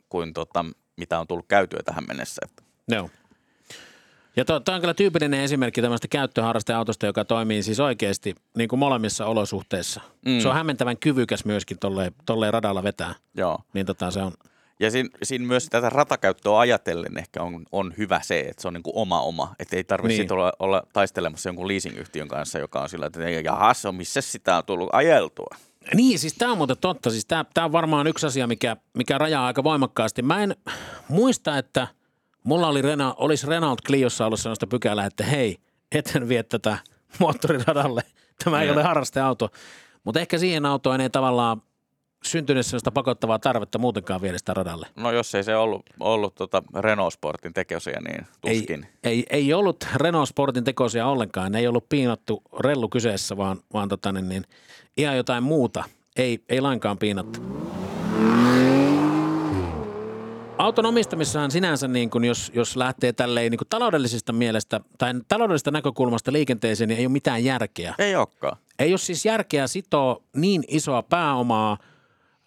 kuin 0.09 0.33
tota, 0.33 0.65
mitä 0.97 1.19
on 1.19 1.27
tullut 1.27 1.47
käytyä 1.47 1.79
tähän 1.85 2.03
mennessä. 2.07 2.41
Joo. 2.87 3.09
Ja 4.35 4.45
tuo 4.45 4.61
on 4.69 4.81
kyllä 4.81 4.93
tyypillinen 4.93 5.39
esimerkki 5.39 5.81
tämmöistä 5.81 6.07
käyttöharrasteautosta, 6.07 7.05
joka 7.05 7.25
toimii 7.25 7.63
siis 7.63 7.79
oikeasti 7.79 8.35
niin 8.57 8.69
kuin 8.69 8.79
molemmissa 8.79 9.25
olosuhteissa. 9.25 10.01
Mm. 10.25 10.39
Se 10.39 10.47
on 10.47 10.53
hämmentävän 10.53 10.97
kyvykäs 10.97 11.45
myöskin 11.45 11.79
tolleen, 11.79 12.11
tolleen 12.25 12.53
radalla 12.53 12.83
vetää. 12.83 13.15
Joo. 13.37 13.59
Niin 13.73 13.85
tota 13.85 14.11
se 14.11 14.21
on. 14.21 14.31
Ja 14.79 14.91
siinä, 14.91 15.09
siinä 15.23 15.47
myös 15.47 15.67
tätä 15.69 15.89
ratakäyttöä 15.89 16.59
ajatellen 16.59 17.17
ehkä 17.17 17.43
on, 17.43 17.65
on 17.71 17.93
hyvä 17.97 18.21
se, 18.23 18.39
että 18.39 18.61
se 18.61 18.67
on 18.67 18.73
niin 18.73 18.83
kuin 18.83 18.95
oma 18.95 19.21
oma. 19.21 19.55
Että 19.59 19.75
ei 19.75 19.83
tarvitse 19.83 20.21
niin. 20.21 20.33
olla, 20.33 20.53
olla 20.59 20.83
taistelemassa 20.93 21.49
jonkun 21.49 21.67
leasingyhtiön 21.67 22.27
kanssa, 22.27 22.59
joka 22.59 22.81
on 22.81 22.89
sillä, 22.89 23.05
että 23.05 23.29
jahas, 23.29 23.85
on 23.85 23.95
missä 23.95 24.21
sitä 24.21 24.57
on 24.57 24.65
tullut 24.65 24.89
ajeltua. 24.93 25.55
Niin, 25.93 26.19
siis 26.19 26.33
tämä 26.33 26.51
on 26.51 26.57
muuten 26.57 26.77
totta. 26.81 27.09
Siis 27.09 27.25
tämä 27.25 27.45
on 27.65 27.71
varmaan 27.71 28.07
yksi 28.07 28.25
asia, 28.25 28.47
mikä, 28.47 28.77
mikä 28.97 29.17
rajaa 29.17 29.47
aika 29.47 29.63
voimakkaasti. 29.63 30.21
Mä 30.21 30.43
en 30.43 30.55
muista, 31.07 31.57
että 31.57 31.87
mulla 32.43 32.67
oli 32.67 32.81
Renault, 32.81 33.15
olisi 33.17 33.47
Renault 33.47 33.81
Cliossa 33.81 34.25
ollut 34.25 34.39
sellaista 34.39 34.67
pykälää, 34.67 35.05
että 35.05 35.23
hei, 35.23 35.57
eten 35.91 36.29
vie 36.29 36.43
tätä 36.43 36.77
moottoriradalle. 37.19 38.01
Tämä 38.43 38.61
ei 38.61 38.67
ne. 38.67 38.73
ole 38.73 38.83
harrasteauto. 38.83 39.49
Mutta 40.03 40.19
ehkä 40.19 40.37
siihen 40.37 40.65
autoon 40.65 41.01
ei 41.01 41.09
tavallaan 41.09 41.61
syntynyt 42.23 42.65
sellaista 42.65 42.91
pakottavaa 42.91 43.39
tarvetta 43.39 43.77
muutenkaan 43.77 44.21
viedä 44.21 44.37
sitä 44.37 44.53
radalle. 44.53 44.87
No 44.95 45.11
jos 45.11 45.35
ei 45.35 45.43
se 45.43 45.55
ollut, 45.55 45.85
ollut 45.99 46.35
tota 46.35 46.63
Renault 46.79 47.13
Sportin 47.13 47.53
tekosia, 47.53 47.99
niin 48.01 48.27
tuskin. 48.41 48.87
Ei, 49.03 49.11
ei, 49.13 49.25
ei 49.29 49.53
ollut 49.53 49.87
Renault 49.95 50.29
Sportin 50.29 50.63
tekosia 50.63 51.07
ollenkaan. 51.07 51.55
Ei 51.55 51.67
ollut 51.67 51.89
piinattu 51.89 52.41
rellu 52.59 52.89
kyseessä, 52.89 53.37
vaan, 53.37 53.57
vaan 53.73 53.89
tota, 53.89 54.11
niin, 54.11 54.29
niin, 54.29 54.43
ihan 54.97 55.17
jotain 55.17 55.43
muuta. 55.43 55.83
Ei, 56.15 56.43
ei 56.49 56.61
lainkaan 56.61 56.97
piinattu. 56.97 57.39
auton 60.59 60.85
omistamissahan 60.85 61.51
sinänsä, 61.51 61.87
niin 61.87 62.09
kun 62.09 62.25
jos, 62.25 62.51
jos 62.55 62.75
lähtee 62.75 63.13
tälleen 63.13 63.51
niin 63.51 63.57
kuin 63.57 63.67
taloudellisesta 63.67 64.33
mielestä 64.33 64.81
tai 64.97 65.13
taloudellisesta 65.27 65.71
näkökulmasta 65.71 66.31
liikenteeseen, 66.31 66.87
niin 66.87 66.99
ei 66.99 67.05
ole 67.05 67.11
mitään 67.11 67.43
järkeä. 67.43 67.95
Ei 67.97 68.15
olekaan. 68.15 68.57
Ei 68.79 68.91
ole 68.91 68.97
siis 68.97 69.25
järkeä 69.25 69.67
sitoa 69.67 70.21
niin 70.35 70.63
isoa 70.67 71.03
pääomaa 71.03 71.77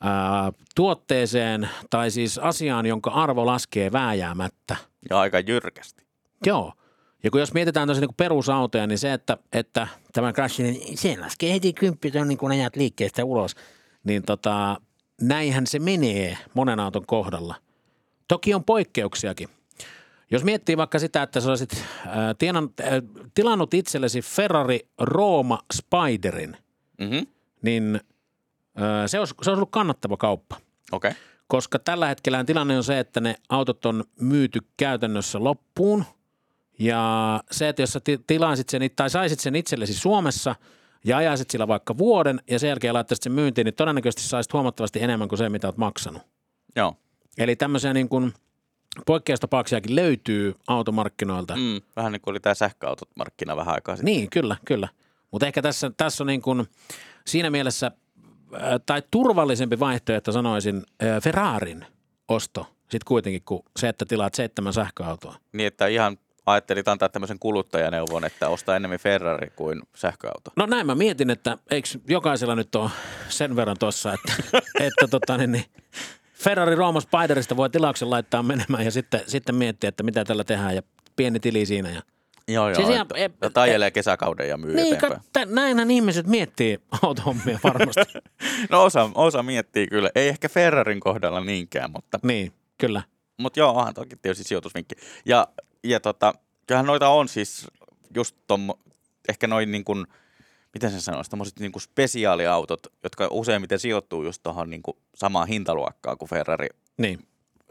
ää, 0.02 0.52
tuotteeseen 0.74 1.68
tai 1.90 2.10
siis 2.10 2.38
asiaan, 2.38 2.86
jonka 2.86 3.10
arvo 3.10 3.46
laskee 3.46 3.92
vääjäämättä. 3.92 4.76
Ja 5.10 5.20
aika 5.20 5.40
jyrkästi. 5.40 6.04
Joo. 6.46 6.72
Ja 7.24 7.30
kun 7.30 7.40
jos 7.40 7.54
mietitään 7.54 7.88
tosiaan 7.88 8.08
niin 8.08 8.16
perusautoja, 8.16 8.86
niin 8.86 8.98
se, 8.98 9.12
että, 9.12 9.38
että 9.52 9.88
tämä 10.12 10.32
crash, 10.32 10.60
niin 10.60 10.98
se 10.98 11.16
laskee 11.20 11.52
heti 11.52 11.72
kymppi 11.72 12.12
niin 12.24 12.38
kun 12.38 12.50
ajat 12.50 12.76
liikkeestä 12.76 13.24
ulos, 13.24 13.54
niin 14.04 14.22
tota, 14.22 14.80
näinhän 15.20 15.66
se 15.66 15.78
menee 15.78 16.38
monen 16.54 16.80
auton 16.80 17.06
kohdalla. 17.06 17.54
Toki 18.28 18.54
on 18.54 18.64
poikkeuksiakin. 18.64 19.48
Jos 20.30 20.44
miettii 20.44 20.76
vaikka 20.76 20.98
sitä, 20.98 21.22
että 21.22 21.40
sä 21.40 21.48
olisit 21.48 21.72
äh, 21.72 22.12
tienan, 22.38 22.70
äh, 22.80 22.86
tilannut 23.34 23.74
itsellesi 23.74 24.22
Ferrari 24.22 24.80
Roma 25.00 25.58
Spiderin, 25.72 26.56
Mm-hmm. 26.98 27.26
niin 27.62 28.00
se, 29.06 29.18
olisi, 29.18 29.34
se 29.42 29.50
olisi 29.50 29.58
ollut 29.58 29.70
kannattava 29.70 30.16
kauppa. 30.16 30.56
Okei. 30.92 31.10
Okay. 31.10 31.22
Koska 31.46 31.78
tällä 31.78 32.06
hetkellä 32.06 32.44
tilanne 32.44 32.76
on 32.76 32.84
se, 32.84 32.98
että 32.98 33.20
ne 33.20 33.34
autot 33.48 33.86
on 33.86 34.04
myyty 34.20 34.60
käytännössä 34.76 35.44
loppuun. 35.44 36.04
Ja 36.78 37.40
se, 37.50 37.68
että 37.68 37.82
jos 37.82 37.92
sä 37.92 38.00
ti- 38.00 38.20
tilaisit 38.26 38.68
sen, 38.68 38.82
tai 38.96 39.10
saisit 39.10 39.40
sen 39.40 39.56
itsellesi 39.56 39.94
Suomessa 39.94 40.54
ja 41.04 41.16
ajaisit 41.16 41.50
sillä 41.50 41.68
vaikka 41.68 41.98
vuoden 41.98 42.40
ja 42.50 42.58
sen 42.58 42.68
jälkeen 42.68 42.94
laittaisit 42.94 43.22
sen 43.22 43.32
myyntiin, 43.32 43.64
niin 43.64 43.74
todennäköisesti 43.74 44.28
saisit 44.28 44.52
huomattavasti 44.52 45.02
enemmän 45.02 45.28
kuin 45.28 45.38
se, 45.38 45.48
mitä 45.48 45.66
olet 45.66 45.76
maksanut. 45.76 46.22
Joo. 46.76 46.96
Eli 47.38 47.56
tämmöisiä 47.56 47.92
niin 47.92 48.08
kuin 48.08 48.32
poikkeustapauksiakin 49.06 49.96
löytyy 49.96 50.54
automarkkinoilta. 50.66 51.56
Mm, 51.56 51.80
vähän 51.96 52.12
niin 52.12 52.20
kuin 52.20 52.32
oli 52.32 52.40
tämä 52.40 52.54
sähköautot 52.54 53.08
markkina 53.16 53.56
vähän 53.56 53.74
aikaa 53.74 53.96
sitten. 53.96 54.14
Niin, 54.14 54.30
kyllä, 54.30 54.56
kyllä. 54.64 54.88
Mutta 55.30 55.46
ehkä 55.46 55.62
tässä, 55.62 55.90
tässä 55.96 56.22
on 56.22 56.26
niin 56.26 56.42
kuin 56.42 56.68
siinä 57.26 57.50
mielessä, 57.50 57.92
tai 58.86 59.02
turvallisempi 59.10 59.80
vaihtoehto 59.80 60.32
sanoisin, 60.32 60.82
äh, 61.02 61.22
Ferrarin 61.22 61.86
osto 62.28 62.66
sitten 62.92 63.08
kuitenkin 63.08 63.42
kuin 63.44 63.62
se, 63.78 63.88
että 63.88 64.04
tilaat 64.04 64.34
seitsemän 64.34 64.72
sähköautoa. 64.72 65.34
Niin, 65.52 65.66
että 65.66 65.86
ihan 65.86 66.18
ajattelit 66.46 66.88
antaa 66.88 67.08
tämmöisen 67.08 67.38
kuluttajaneuvon, 67.38 68.24
että 68.24 68.48
ostaa 68.48 68.76
enemmän 68.76 68.98
Ferrari 68.98 69.50
kuin 69.56 69.82
sähköauto. 69.94 70.50
No 70.56 70.66
näin 70.66 70.86
mä 70.86 70.94
mietin, 70.94 71.30
että 71.30 71.58
eikö 71.70 71.88
jokaisella 72.08 72.54
nyt 72.54 72.74
ole 72.74 72.90
sen 73.28 73.56
verran 73.56 73.76
tuossa, 73.78 74.12
että, 74.12 74.32
että 74.86 75.08
tota, 75.10 75.36
niin, 75.36 75.52
niin, 75.52 75.64
Ferrari 76.34 76.74
Roma 76.74 77.00
Spiderista 77.00 77.56
voi 77.56 77.70
tilauksen 77.70 78.10
laittaa 78.10 78.42
menemään 78.42 78.84
ja 78.84 78.90
sitten, 78.90 79.20
sitten 79.26 79.54
miettiä, 79.54 79.88
että 79.88 80.02
mitä 80.02 80.24
tällä 80.24 80.44
tehdään 80.44 80.74
ja 80.74 80.82
pieni 81.16 81.40
tili 81.40 81.66
siinä. 81.66 81.90
Ja... 81.90 82.02
Joo, 82.48 82.68
joo. 82.68 82.74
Siis 82.74 82.88
ihan- 82.88 83.06
Siis 83.14 83.30
e- 83.42 83.46
ja 83.54 83.62
ajelee 83.62 83.90
kesäkauden 83.90 84.48
ja 84.48 84.56
myy 84.56 84.74
Niin, 84.74 84.94
eteenpäin. 84.94 85.22
kat, 85.32 85.48
näinhän 85.50 85.90
ihmiset 85.90 86.26
miettii 86.26 86.78
autohommia 87.02 87.58
varmasti. 87.64 88.00
No 88.70 88.84
osa, 88.84 89.10
osa 89.14 89.42
miettii 89.42 89.86
kyllä. 89.86 90.10
Ei 90.14 90.28
ehkä 90.28 90.48
Ferrarin 90.48 91.00
kohdalla 91.00 91.40
niinkään, 91.40 91.90
mutta, 91.90 92.18
niin, 92.22 92.52
kyllä. 92.78 93.02
mutta 93.38 93.58
joo, 93.60 93.70
onhan 93.78 93.94
toki 93.94 94.16
tietysti 94.16 94.44
sijoitusvinkki. 94.44 94.94
Ja, 95.26 95.48
ja 95.84 96.00
tota, 96.00 96.34
kyllähän 96.66 96.86
noita 96.86 97.08
on 97.08 97.28
siis 97.28 97.66
just 98.14 98.36
tommo, 98.46 98.78
ehkä 99.28 99.46
noin 99.46 99.72
niin 99.72 99.84
kuin, 99.84 100.06
miten 100.74 100.90
sen 100.90 101.00
sanoisi, 101.00 101.30
tommoset 101.30 101.58
niin 101.60 101.72
kuin 101.72 101.82
spesiaaliautot, 101.82 102.80
jotka 103.02 103.28
useimmiten 103.30 103.78
sijoittuu 103.78 104.24
just 104.24 104.42
tuohon 104.42 104.70
niin 104.70 104.82
kuin 104.82 104.96
samaan 105.14 105.48
hintaluokkaan 105.48 106.18
kuin 106.18 106.28
Ferrari, 106.28 106.68
Niin, 106.96 107.18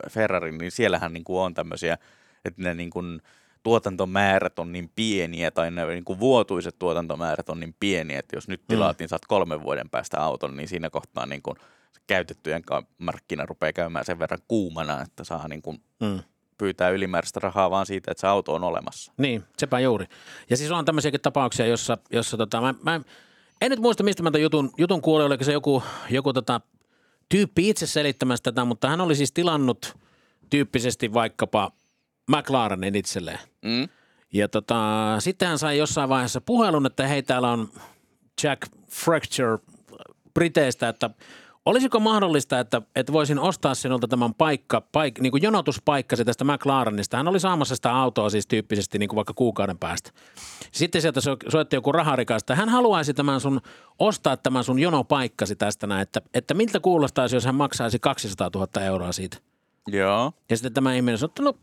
Ferrari, 0.10 0.52
niin 0.52 0.72
siellähän 0.72 1.14
niin 1.14 1.24
kuin 1.24 1.40
on 1.42 1.54
tämmöisiä, 1.54 1.98
että 2.46 2.62
ne 2.62 2.74
niin 2.74 2.90
kuin 2.90 3.22
tuotantomäärät 3.64 4.60
on 4.60 4.72
niin 4.72 4.92
pieniä 4.96 5.52
tai 5.52 5.72
ne 5.72 5.86
niin 5.86 6.06
kuin 6.06 6.20
vuotuiset 6.20 6.76
tuotantomäärät 6.80 7.50
on 7.50 7.60
niin 7.60 7.76
pieniä, 7.80 8.20
että 8.20 8.36
jos 8.36 8.48
nyt 8.48 8.62
tilaat, 8.68 9.00
niin 9.00 9.10
saat 9.10 9.26
kolmen 9.28 9.64
vuoden 9.64 9.90
päästä 9.90 10.22
auton, 10.22 10.58
niin 10.58 10.68
siinä 10.68 10.90
kohtaa 10.90 11.26
niin 11.26 11.42
kuin 11.42 11.56
käytettyjen 12.08 12.64
markkina 12.98 13.46
rupeaa 13.46 13.74
käymään 13.74 14.06
sen 14.06 14.20
verran 14.20 14.40
kuumana, 14.48 15.02
että 15.02 15.24
saa 15.24 15.48
niin 15.48 15.62
kuin 15.62 15.82
mm. 16.00 16.20
pyytää 16.58 16.90
ylimääräistä 16.90 17.40
rahaa 17.40 17.72
vaan 17.72 17.86
siitä, 17.86 18.12
että 18.12 18.22
se 18.22 18.28
auto 18.28 18.54
on 18.54 18.64
olemassa. 18.64 19.14
Niin, 19.18 19.44
sepä 19.58 19.80
juuri. 19.80 20.06
Ja 20.50 20.58
siis 20.58 20.72
on 20.72 20.86
tämmöisiäkin 20.86 21.22
tapauksia, 21.22 21.66
jossa, 21.66 21.98
jossa 22.12 22.38
tota, 22.38 22.62
mä, 22.62 22.74
mä, 22.84 23.02
en 23.62 23.72
nyt 23.72 23.80
muista, 23.80 24.04
mistä 24.04 24.24
mä 24.24 24.32
tämän 24.32 24.42
jutun, 24.42 24.72
jutun 24.78 25.02
kuulin, 25.02 25.26
oliko 25.26 25.44
se 25.44 25.52
joku, 25.52 25.84
joku 26.10 26.34
tota, 26.34 26.62
tyyppi 27.30 27.70
itse 27.70 27.88
selittämässä 27.88 28.44
tätä, 28.44 28.66
mutta 28.66 28.90
hän 28.90 29.02
oli 29.02 29.16
siis 29.16 29.32
tilannut 29.32 29.98
tyyppisesti 30.50 31.14
vaikkapa 31.14 31.72
McLarenin 32.28 32.96
itselleen. 32.96 33.40
Mm? 33.62 33.88
Ja 34.34 34.48
tota, 34.48 34.76
sitten 35.20 35.48
hän 35.48 35.60
sai 35.60 35.78
jossain 35.78 36.10
vaiheessa 36.10 36.42
puhelun, 36.42 36.86
että 36.86 37.08
hei 37.08 37.24
täällä 37.24 37.52
on 37.52 37.70
Jack 38.44 38.62
Fracture 38.90 39.58
Briteistä, 40.34 40.90
että 40.90 41.10
olisiko 41.66 42.00
mahdollista, 42.00 42.60
että, 42.60 42.82
että 42.96 43.14
voisin 43.14 43.40
ostaa 43.40 43.76
sinulta 43.76 44.08
tämän 44.08 44.34
paikka, 44.34 44.82
paik, 44.92 45.20
niin 45.20 45.32
kuin 45.32 45.44
jonotuspaikkasi 45.44 46.26
tästä 46.26 46.44
McLarenista. 46.44 47.18
Hän 47.18 47.28
oli 47.28 47.40
saamassa 47.40 47.76
sitä 47.76 47.96
autoa 47.96 48.30
siis 48.30 48.48
tyyppisesti 48.48 48.98
niin 48.98 49.10
kuin 49.10 49.16
vaikka 49.16 49.34
kuukauden 49.34 49.78
päästä. 49.78 50.12
Sitten 50.72 51.02
sieltä 51.02 51.22
so- 51.22 51.38
soitti 51.50 51.76
joku 51.76 51.92
raharikasta. 51.92 52.56
Hän 52.56 52.70
haluaisi 52.70 53.14
tämän 53.14 53.40
sun, 53.40 53.62
ostaa 54.00 54.38
tämän 54.38 54.64
sun 54.64 54.80
jonopaikkasi 54.80 55.56
tästä 55.56 55.88
näin, 55.88 56.02
että, 56.02 56.22
että 56.34 56.54
miltä 56.54 56.80
kuulostaisi, 56.80 57.36
jos 57.36 57.46
hän 57.46 57.56
maksaisi 57.56 58.00
200 58.00 58.50
000 58.56 58.82
euroa 58.82 59.12
siitä. 59.12 59.38
Joo. 59.88 60.34
Ja 60.50 60.58
sitten 60.58 60.74
tämä 60.74 60.94
ihminen 60.94 61.18
sanoi, 61.18 61.32
että 61.32 61.44
no 61.44 61.54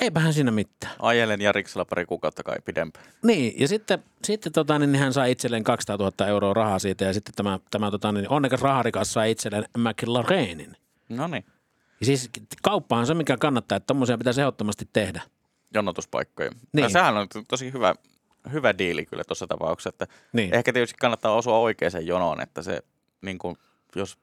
eipähän 0.00 0.32
siinä 0.32 0.50
mitään. 0.50 0.92
Ajelen 0.98 1.40
Jariksella 1.40 1.84
pari 1.84 2.06
kuukautta 2.06 2.42
kai 2.42 2.56
pidempään. 2.64 3.06
Niin, 3.22 3.60
ja 3.60 3.68
sitten, 3.68 4.04
sitten 4.24 4.52
tota, 4.52 4.78
niin 4.78 4.94
hän 4.94 5.12
sai 5.12 5.30
itselleen 5.30 5.64
200 5.64 5.96
000 5.96 6.26
euroa 6.26 6.54
rahaa 6.54 6.78
siitä 6.78 7.04
ja 7.04 7.12
sitten 7.12 7.34
tämä, 7.34 7.58
tämä 7.70 7.90
tota, 7.90 8.12
niin 8.12 8.28
onnekas 8.28 8.62
raharikas 8.62 9.12
sai 9.12 9.30
itselleen 9.30 9.64
McLarenin. 9.78 10.76
No 11.08 11.26
niin. 11.26 11.44
Ja 12.00 12.06
siis 12.06 12.30
kauppahan 12.62 13.06
se, 13.06 13.14
mikä 13.14 13.36
kannattaa, 13.36 13.76
että 13.76 13.86
tommosia 13.86 14.18
pitäisi 14.18 14.40
ehdottomasti 14.40 14.88
tehdä. 14.92 15.22
Jonotuspaikkoja. 15.74 16.50
Niin. 16.50 16.60
Niin. 16.72 16.90
Sehän 16.90 17.16
on 17.16 17.28
tosi 17.48 17.72
hyvä, 17.72 17.94
hyvä 18.52 18.78
diili 18.78 19.06
kyllä 19.06 19.24
tuossa 19.24 19.46
tapauksessa. 19.46 19.88
Että 19.88 20.06
Niin. 20.32 20.54
Ehkä 20.54 20.72
tietysti 20.72 20.96
kannattaa 21.00 21.34
osua 21.34 21.58
oikeaan 21.58 22.06
jonoon, 22.06 22.40
että 22.40 22.62
se, 22.62 22.82
niin 23.22 23.38
kuin, 23.38 23.56
jos 23.96 24.18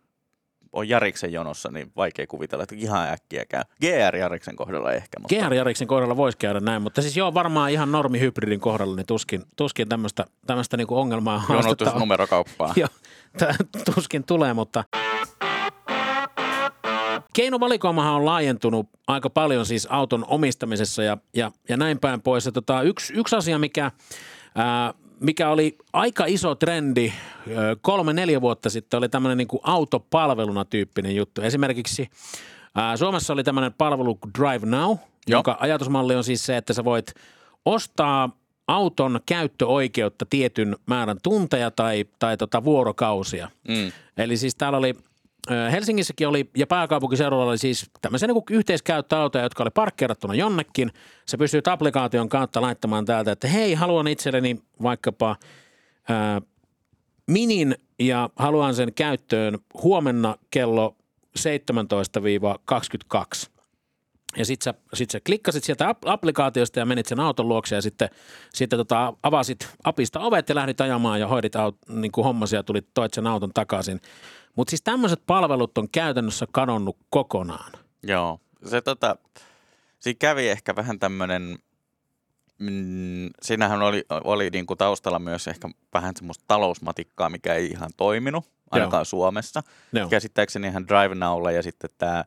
on 0.77 0.89
Jariksen 0.89 1.33
jonossa, 1.33 1.69
niin 1.71 1.91
vaikea 1.95 2.27
kuvitella, 2.27 2.63
että 2.63 2.75
ihan 2.75 3.09
äkkiä 3.09 3.45
käy. 3.45 3.61
GR 3.81 4.15
Jariksen 4.15 4.55
kohdalla 4.55 4.91
ehkä, 4.91 5.19
mutta 5.19 5.35
GR 5.35 5.53
Jariksen 5.53 5.87
kohdalla 5.87 6.17
voisi 6.17 6.37
käydä 6.37 6.59
näin, 6.59 6.81
mutta 6.81 7.01
siis 7.01 7.17
joo, 7.17 7.33
varmaan 7.33 7.71
ihan 7.71 7.91
normihybridin 7.91 8.59
kohdalla, 8.59 8.95
niin 8.95 9.05
tuskin, 9.05 9.43
tuskin 9.55 9.89
tämmöistä, 9.89 10.25
tämmöistä 10.47 10.77
niinku 10.77 10.97
ongelmaa 10.97 11.39
haastetta 11.39 11.67
jonotus 11.67 11.87
on. 11.87 11.99
numerokauppaan. 11.99 12.73
Joo, 12.81 12.87
tuskin 13.95 14.23
tulee, 14.23 14.53
mutta 14.53 14.83
keinovalikoimahan 17.33 18.13
on 18.13 18.25
laajentunut 18.25 18.89
aika 19.07 19.29
paljon 19.29 19.65
siis 19.65 19.87
auton 19.89 20.25
omistamisessa 20.27 21.03
ja, 21.03 21.17
ja, 21.35 21.51
ja 21.69 21.77
näin 21.77 21.99
päin 21.99 22.21
pois. 22.21 22.45
Ja 22.45 22.51
tota, 22.51 22.81
yksi, 22.81 23.13
yksi 23.13 23.35
asia, 23.35 23.59
mikä, 23.59 23.91
ää, 24.55 24.93
mikä 25.19 25.49
oli 25.49 25.77
aika 25.93 26.25
iso 26.25 26.55
trendi 26.55 27.13
ö, 27.47 27.75
kolme-neljä 27.81 28.41
vuotta 28.41 28.69
sitten, 28.69 28.97
oli 28.97 29.09
tämmöinen 29.09 29.37
niin 29.37 29.47
autopalveluna 29.63 30.65
tyyppinen 30.65 31.15
juttu. 31.15 31.41
Esimerkiksi 31.41 32.09
ää, 32.75 32.97
Suomessa 32.97 33.33
oli 33.33 33.43
tämmöinen 33.43 33.73
palvelu 33.73 34.19
Drive 34.39 34.65
Now, 34.65 34.97
jonka 35.27 35.57
ajatusmalli 35.59 36.15
on 36.15 36.23
siis 36.23 36.45
se, 36.45 36.57
että 36.57 36.73
sä 36.73 36.83
voit 36.83 37.13
ostaa 37.65 38.29
auton 38.67 39.19
käyttöoikeutta 39.25 40.25
tietyn 40.29 40.75
määrän 40.85 41.17
tunteja 41.23 41.71
tai, 41.71 42.05
tai 42.19 42.37
tota 42.37 42.63
vuorokausia. 42.63 43.49
Mm. 43.67 43.91
Eli 44.17 44.37
siis 44.37 44.55
täällä 44.55 44.77
oli, 44.77 44.95
Helsingissäkin 45.71 46.27
oli 46.27 46.49
ja 46.57 46.67
pääkaupunkiseudulla 46.67 47.45
oli 47.45 47.57
siis 47.57 47.89
tämmöisiä 48.01 48.27
niin 48.27 48.43
yhteiskäyttöautoja, 48.49 49.43
jotka 49.43 49.63
oli 49.63 49.71
parkkeerattuna 49.73 50.35
jonnekin. 50.35 50.91
Se 51.25 51.37
pystyy 51.37 51.61
applikaation 51.65 52.29
kautta 52.29 52.61
laittamaan 52.61 53.05
täältä, 53.05 53.31
että 53.31 53.47
hei, 53.47 53.73
haluan 53.73 54.07
itselleni 54.07 54.61
vaikkapa 54.83 55.35
ää, 56.09 56.41
minin 57.27 57.75
ja 57.99 58.29
haluan 58.35 58.75
sen 58.75 58.93
käyttöön 58.93 59.57
huomenna 59.83 60.35
kello 60.51 60.95
17-22. 61.39 63.56
Ja 64.37 64.45
sit 64.45 64.61
sä, 64.61 64.73
sit 64.93 65.09
sä 65.09 65.19
klikkasit 65.25 65.63
sieltä 65.63 65.87
app- 65.91 66.09
applikaatiosta 66.09 66.79
ja 66.79 66.85
menit 66.85 67.05
sen 67.05 67.19
auton 67.19 67.47
luokse 67.47 67.75
ja 67.75 67.81
sitten, 67.81 68.09
sitten 68.53 68.79
tota, 68.79 69.13
avasit 69.23 69.69
apista 69.83 70.19
ovet 70.19 70.49
ja 70.49 70.55
lähdit 70.55 70.81
ajamaan 70.81 71.19
ja 71.19 71.27
hoidit 71.27 71.55
aut, 71.55 71.77
niin 71.89 72.11
kuin 72.11 72.25
hommasi 72.25 72.55
ja 72.55 72.63
tulit 72.63 72.87
toit 72.93 73.13
sen 73.13 73.27
auton 73.27 73.51
takaisin. 73.53 74.01
Mutta 74.55 74.69
siis 74.71 74.81
tämmöiset 74.81 75.21
palvelut 75.25 75.77
on 75.77 75.89
käytännössä 75.89 76.47
kadonnut 76.51 76.97
kokonaan. 77.09 77.71
Joo. 78.03 78.39
Se 78.65 78.81
tota, 78.81 79.15
siinä 79.99 80.17
kävi 80.19 80.49
ehkä 80.49 80.75
vähän 80.75 80.99
tämmöinen, 80.99 81.57
mm, 82.59 83.29
siinähän 83.41 83.81
oli, 83.81 84.05
oli 84.09 84.49
niinku 84.49 84.75
taustalla 84.75 85.19
myös 85.19 85.47
ehkä 85.47 85.69
vähän 85.93 86.15
semmoista 86.15 86.43
talousmatikkaa, 86.47 87.29
mikä 87.29 87.53
ei 87.53 87.65
ihan 87.65 87.89
toiminut, 87.97 88.45
ainakaan 88.71 89.05
Suomessa. 89.05 89.63
Joo. 89.93 90.09
Käsittääkseni 90.09 90.67
ihan 90.67 90.87
Drive 90.87 91.15
Nowlla 91.15 91.51
ja 91.51 91.63
sitten 91.63 91.89
tämä 91.97 92.25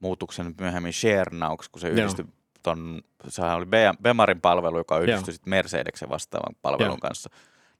muutuksen 0.00 0.54
myöhemmin 0.60 0.92
Shernauks, 0.92 1.68
kun 1.68 1.80
se 1.80 1.88
yhdistyi 1.88 2.24
ton, 2.62 3.02
sehän 3.28 3.56
oli 3.56 3.66
Be- 3.66 3.94
Bemarin 4.02 4.40
palvelu, 4.40 4.78
joka 4.78 4.98
yhdistyi 4.98 5.32
sitten 5.34 5.50
Mercedeksen 5.50 6.08
vastaavan 6.08 6.56
palvelun 6.62 6.90
Joo. 6.90 6.98
kanssa. 7.00 7.30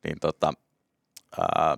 Niin, 0.04 0.16
tota, 0.20 0.52
ää, 1.40 1.76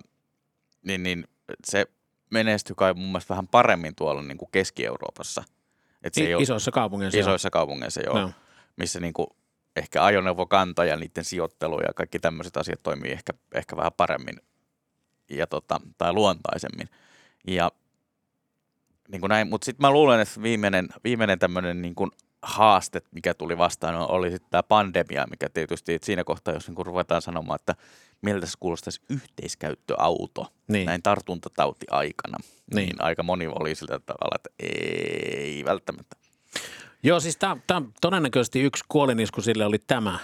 niin, 0.81 1.03
niin 1.03 1.27
se 1.65 1.85
menestyi 2.29 2.73
kai 2.77 2.93
mun 2.93 3.05
mielestä 3.05 3.29
vähän 3.33 3.47
paremmin 3.47 3.95
tuolla 3.95 4.21
niin 4.21 4.37
kuin 4.37 4.51
Keski-Euroopassa. 4.51 5.43
Et 6.03 6.13
se 6.13 6.21
ei 6.21 6.29
I, 6.29 6.35
ole 6.35 6.43
isoissa 6.43 6.71
kaupungeissa. 6.71 7.17
joo. 7.17 7.27
isoissa 7.27 7.49
kaupungeissa, 7.49 8.01
joo, 8.01 8.19
Joo. 8.19 8.31
missä 8.75 8.99
niin 8.99 9.13
kuin 9.13 9.27
ehkä 9.75 10.03
ajoneuvokanta 10.05 10.85
ja 10.85 10.95
niiden 10.95 11.23
sijoittelu 11.23 11.79
ja 11.81 11.93
kaikki 11.95 12.19
tämmöiset 12.19 12.57
asiat 12.57 12.83
toimii 12.83 13.11
ehkä, 13.11 13.33
ehkä 13.53 13.75
vähän 13.77 13.91
paremmin 13.97 14.41
ja 15.29 15.47
tota, 15.47 15.81
tai 15.97 16.13
luontaisemmin. 16.13 16.89
Ja 17.47 17.71
niin 19.11 19.19
kuin 19.21 19.29
näin, 19.29 19.47
mutta 19.47 19.65
sitten 19.65 19.81
mä 19.83 19.91
luulen, 19.91 20.19
että 20.19 20.41
viimeinen, 20.41 20.87
viimeinen 21.03 21.39
tämmöinen 21.39 21.81
niin 21.81 21.95
kuin 21.95 22.11
haaste, 22.41 23.01
mikä 23.11 23.33
tuli 23.33 23.57
vastaan, 23.57 23.95
oli 24.11 24.31
sitten 24.31 24.51
tämä 24.51 24.63
pandemia, 24.63 25.27
mikä 25.29 25.49
tietysti 25.49 25.93
että 25.93 26.05
siinä 26.05 26.23
kohtaa, 26.23 26.53
jos 26.53 26.67
niin 26.67 26.75
kuin 26.75 26.85
ruvetaan 26.85 27.21
sanomaan, 27.21 27.59
että 27.59 27.75
miltä 28.21 28.45
se 28.45 28.53
kuulostaisi 28.59 29.01
yhteiskäyttöauto 29.09 30.47
Niin. 30.67 30.85
näin 30.85 31.03
tartuntatauti 31.03 31.85
aikana, 31.91 32.37
Niin. 32.73 32.75
niin. 32.75 32.95
aika 33.03 33.23
moni 33.23 33.47
oli 33.47 33.75
sillä 33.75 33.99
tavalla, 33.99 34.35
että 34.35 34.49
ei 34.59 35.63
välttämättä. 35.65 36.15
Joo, 37.03 37.19
siis 37.19 37.37
tämä 37.37 37.81
todennäköisesti 38.01 38.61
yksi 38.61 38.83
kuolinisku 38.89 39.41
sille 39.41 39.65
oli 39.65 39.79
tämä, 39.79 40.19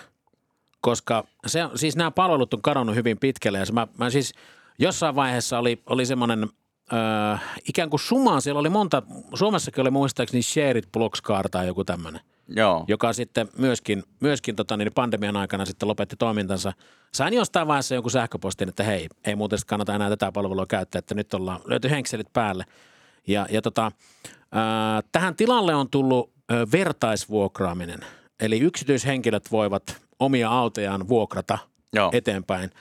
koska 0.81 1.23
se, 1.47 1.59
siis 1.75 1.95
nämä 1.95 2.11
palvelut 2.11 2.53
on 2.53 2.61
kadonnut 2.61 2.95
hyvin 2.95 3.17
pitkälle 3.19 3.59
ja 3.59 3.65
se, 3.65 3.73
mä, 3.73 3.87
mä 3.97 4.09
siis 4.09 4.33
jossain 4.79 5.15
vaiheessa 5.15 5.59
oli, 5.59 5.83
oli 5.85 6.05
semmoinen 6.05 6.49
öö, 6.93 7.37
ikään 7.69 7.89
kuin 7.89 7.99
suma, 7.99 8.39
siellä 8.39 8.59
oli 8.59 8.69
monta, 8.69 9.03
Suomessakin 9.33 9.81
oli 9.81 9.91
muistaakseni 9.91 10.43
Shared 10.43 10.83
Blockscar 10.91 11.49
tai 11.49 11.67
joku 11.67 11.83
tämmöinen, 11.83 12.21
Joo, 12.47 12.85
joka 12.87 13.13
sitten 13.13 13.49
myöskin, 13.57 14.03
myöskin 14.19 14.55
tota, 14.55 14.77
niin 14.77 14.93
pandemian 14.95 15.37
aikana 15.37 15.65
sitten 15.65 15.87
lopetti 15.89 16.15
toimintansa. 16.15 16.73
Sain 17.13 17.33
jostain 17.33 17.67
vaiheessa 17.67 17.95
joku 17.95 18.09
sähköpostin, 18.09 18.69
että 18.69 18.83
hei, 18.83 19.07
ei 19.25 19.35
muuten 19.35 19.59
kannata 19.67 19.95
enää 19.95 20.09
tätä 20.09 20.31
palvelua 20.31 20.65
käyttää, 20.65 20.99
että 20.99 21.15
nyt 21.15 21.33
ollaan 21.33 21.61
löyty 21.65 21.89
henkselit 21.89 22.33
päälle. 22.33 22.65
Ja, 23.27 23.47
ja 23.49 23.61
tota, 23.61 23.91
ää, 24.51 25.01
tähän 25.11 25.35
tilalle 25.35 25.75
on 25.75 25.89
tullut 25.89 26.31
ö, 26.51 26.67
vertaisvuokraaminen. 26.71 27.99
Eli 28.39 28.59
yksityishenkilöt 28.59 29.51
voivat 29.51 30.01
omia 30.19 30.49
autojaan 30.49 31.07
vuokrata 31.07 31.57
joo, 31.93 32.09
eteenpäin. 32.13 32.71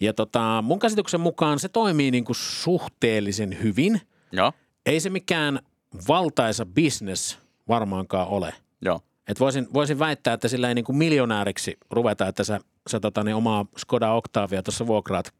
Ja 0.00 0.12
tota, 0.12 0.62
mun 0.62 0.78
käsityksen 0.78 1.20
mukaan 1.20 1.58
se 1.58 1.68
toimii 1.68 2.10
niin 2.10 2.24
kuin 2.24 2.36
suhteellisen 2.36 3.62
hyvin. 3.62 4.00
joo, 4.32 4.52
Ei 4.86 5.00
se 5.00 5.10
mikään 5.10 5.60
valtaisa 6.08 6.66
business 6.66 7.38
varmaankaan 7.68 8.28
ole. 8.28 8.54
joo, 8.82 9.00
Et 9.28 9.40
voisin, 9.40 9.68
voisin 9.72 9.98
väittää, 9.98 10.34
että 10.34 10.48
sillä 10.48 10.68
ei 10.68 10.74
niin 10.74 10.84
kuin 10.84 10.96
miljonääriksi 10.96 11.76
ruveta, 11.90 12.26
että 12.28 12.44
sä, 12.44 12.60
sä 12.90 13.00
tota, 13.00 13.24
niin 13.24 13.34
omaa 13.36 13.66
Skoda 13.78 14.12
Octavia 14.12 14.62
tuossa 14.62 14.86
vuokraat 14.86 15.34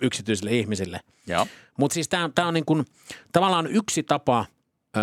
yksityisille 0.00 0.52
ihmisille. 0.52 1.00
joo, 1.26 1.46
Mutta 1.78 1.94
siis 1.94 2.08
tämä 2.08 2.30
on 2.48 2.54
niin 2.54 2.64
kuin, 2.64 2.84
tavallaan 3.32 3.66
yksi 3.66 4.02
tapa 4.02 4.44
ö, 4.96 5.00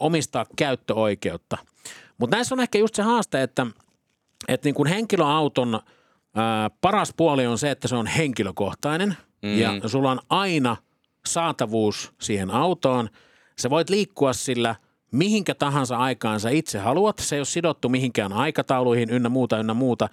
omistaa 0.00 0.46
käyttöoikeutta. 0.56 1.58
Mutta 2.18 2.36
näissä 2.36 2.54
on 2.54 2.60
ehkä 2.60 2.78
just 2.78 2.94
se 2.94 3.02
haaste, 3.02 3.42
että, 3.42 3.66
että 4.48 4.66
niin 4.66 4.74
kuin 4.74 4.86
henkilöauton 4.88 5.80
ö, 6.36 6.40
paras 6.80 7.14
puoli 7.16 7.46
on 7.46 7.58
se, 7.58 7.70
että 7.70 7.88
se 7.88 7.96
on 7.96 8.06
henkilökohtainen 8.06 9.16
mm. 9.42 9.58
ja 9.58 9.88
sulla 9.88 10.10
on 10.10 10.20
aina 10.28 10.76
saatavuus 11.26 12.12
siihen 12.20 12.50
autoon. 12.50 13.08
Sä 13.58 13.70
voit 13.70 13.90
liikkua 13.90 14.32
sillä 14.32 14.74
mihinkä 15.14 15.54
tahansa 15.54 15.96
aikaan 15.96 16.40
sä 16.40 16.50
itse 16.50 16.78
haluat. 16.78 17.18
Se 17.18 17.36
ei 17.36 17.40
ole 17.40 17.44
sidottu 17.44 17.88
mihinkään 17.88 18.32
aikatauluihin 18.32 19.10
ynnä 19.10 19.28
muuta, 19.28 19.58
ynnä 19.58 19.74
muuta. 19.74 20.08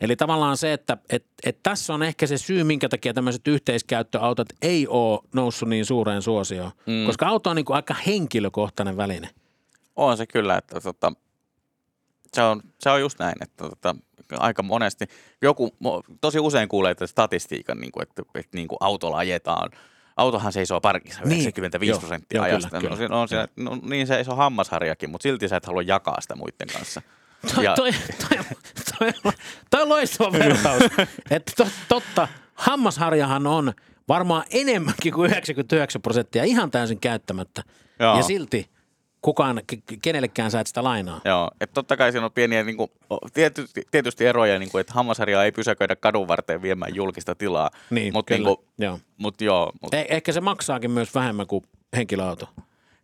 Eli 0.00 0.16
tavallaan 0.16 0.56
se, 0.56 0.72
että 0.72 0.96
et, 1.10 1.26
et 1.44 1.58
tässä 1.62 1.94
on 1.94 2.02
ehkä 2.02 2.26
se 2.26 2.38
syy, 2.38 2.64
minkä 2.64 2.88
takia 2.88 3.14
tämmöiset 3.14 3.48
yhteiskäyttöautot 3.48 4.48
ei 4.62 4.86
ole 4.86 5.20
noussut 5.34 5.68
niin 5.68 5.84
suureen 5.84 6.22
suosioon. 6.22 6.70
Mm. 6.86 7.06
Koska 7.06 7.26
auto 7.26 7.50
on 7.50 7.56
niin 7.56 7.64
kuin 7.64 7.76
aika 7.76 7.94
henkilökohtainen 8.06 8.96
väline. 8.96 9.30
on 9.96 10.16
se 10.16 10.26
kyllä, 10.26 10.56
että 10.56 10.80
tota, 10.80 11.12
se, 12.34 12.42
on, 12.42 12.60
se 12.80 12.90
on 12.90 13.00
just 13.00 13.18
näin, 13.18 13.34
että 13.40 13.68
tota, 13.68 13.96
aika 14.38 14.62
monesti, 14.62 15.04
joku, 15.42 15.76
tosi 16.20 16.38
usein 16.38 16.68
kuulee 16.68 16.90
että 16.90 17.06
statistiikan, 17.06 17.78
niin 17.78 17.92
kuin, 17.92 18.02
että, 18.02 18.22
että 18.34 18.56
niin 18.56 18.68
kuin 18.68 18.78
autolla 18.80 19.16
ajetaan, 19.18 19.70
autohan 20.16 20.52
seisoo 20.52 20.80
parkissa 20.80 21.20
Niin, 21.24 21.40
95 21.40 21.90
joo, 21.90 21.98
prosenttia 21.98 22.36
joo, 22.38 22.44
ajasta. 22.44 22.68
kyllä, 22.68 22.80
no, 22.80 22.82
kyllä, 22.82 22.96
siinä 22.96 23.16
on 23.16 23.28
siinä, 23.28 23.48
no, 23.56 23.78
niin 23.82 24.06
se 24.06 24.20
iso 24.20 24.34
hammasharjakin, 24.36 25.10
mutta 25.10 25.22
silti 25.22 25.48
sä 25.48 25.56
et 25.56 25.66
halua 25.66 25.82
jakaa 25.82 26.20
sitä 26.20 26.36
muiden 26.36 26.68
kanssa. 26.72 27.02
Toi, 27.54 27.64
Ja- 27.64 27.74
toi, 27.74 27.90
toi, 28.28 28.38
toi, 28.98 29.12
toi, 29.22 29.32
toi 29.70 29.82
on 29.82 29.88
loistava 29.88 30.32
vertaus. 30.32 30.82
että 31.30 31.52
to, 31.56 31.66
totta, 31.88 32.28
hammasharjahan 32.54 33.46
on 33.46 33.72
varmaan 34.08 34.44
enemmänkin 34.50 35.12
kuin 35.12 35.30
99 35.30 36.02
prosenttia 36.02 36.44
ihan 36.44 36.70
täysin 36.70 37.00
käyttämättä. 37.00 37.62
Joo. 37.98 38.16
Ja 38.16 38.22
silti 38.22 38.70
kukaan, 39.24 39.60
ke- 39.72 39.98
kenellekään 40.02 40.50
sä 40.50 40.60
et 40.60 40.66
sitä 40.66 40.84
lainaa. 40.84 41.20
Joo, 41.24 41.50
että 41.60 41.74
totta 41.74 41.96
kai 41.96 42.12
siinä 42.12 42.24
on 42.24 42.32
pieniä 42.32 42.62
niin 42.64 42.76
kuin, 42.76 42.90
tietysti, 43.34 43.82
tietysti 43.90 44.26
eroja, 44.26 44.58
niin 44.58 44.70
kuin, 44.70 44.80
että 44.80 44.92
hammasharjaa 44.92 45.44
ei 45.44 45.52
pysäköidä 45.52 45.96
kadun 45.96 46.28
varteen 46.28 46.62
viemään 46.62 46.94
julkista 46.94 47.34
tilaa. 47.34 47.70
Niin, 47.90 48.12
mutta 48.12 48.34
kyllä. 48.34 48.48
niin 48.48 48.56
kuin, 48.56 48.68
Joo. 48.78 48.98
mut 49.16 49.40
joo, 49.40 49.72
mut, 49.82 49.94
Eh, 49.94 50.06
ehkä 50.08 50.32
se 50.32 50.40
maksaakin 50.40 50.90
myös 50.90 51.14
vähemmän 51.14 51.46
kuin 51.46 51.64
henkilöauto. 51.96 52.48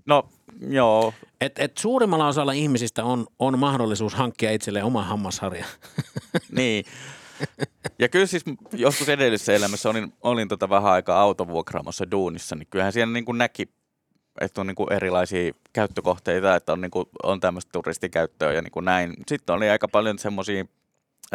no 0.06 0.28
joo, 0.68 1.14
Et, 1.40 1.58
et 1.58 1.78
suurimmalla 1.78 2.28
osalla 2.28 2.52
ihmisistä 2.52 3.04
on, 3.04 3.26
on 3.38 3.58
mahdollisuus 3.58 4.14
hankkia 4.14 4.50
itselleen 4.50 4.84
oma 4.84 5.02
hammasharja. 5.04 5.64
niin. 6.56 6.84
Ja 7.98 8.08
kyllä 8.08 8.26
siis 8.26 8.44
joskus 8.72 9.08
edellisessä 9.08 9.52
elämässä 9.52 9.90
olin, 9.90 10.12
olin 10.20 10.48
tota 10.48 10.68
vähän 10.68 10.92
aikaa 10.92 11.20
autovuokraamassa 11.20 12.10
duunissa, 12.10 12.56
niin 12.56 12.66
kyllähän 12.70 12.92
siellä 12.92 13.12
niin 13.12 13.24
kuin 13.24 13.38
näki, 13.38 13.68
että 14.40 14.60
on 14.60 14.66
niin 14.66 14.74
kuin 14.74 14.92
erilaisia 14.92 15.52
käyttökohteita, 15.72 16.56
että 16.56 16.72
on, 16.72 16.80
niin 16.80 16.90
kuin, 16.90 17.08
on 17.22 17.40
tämmöistä 17.40 17.72
turistikäyttöä 17.72 18.52
ja 18.52 18.62
niin 18.62 18.72
kuin 18.72 18.84
näin. 18.84 19.14
Sitten 19.28 19.54
oli 19.54 19.70
aika 19.70 19.88
paljon 19.88 20.18
semmoisia 20.18 20.64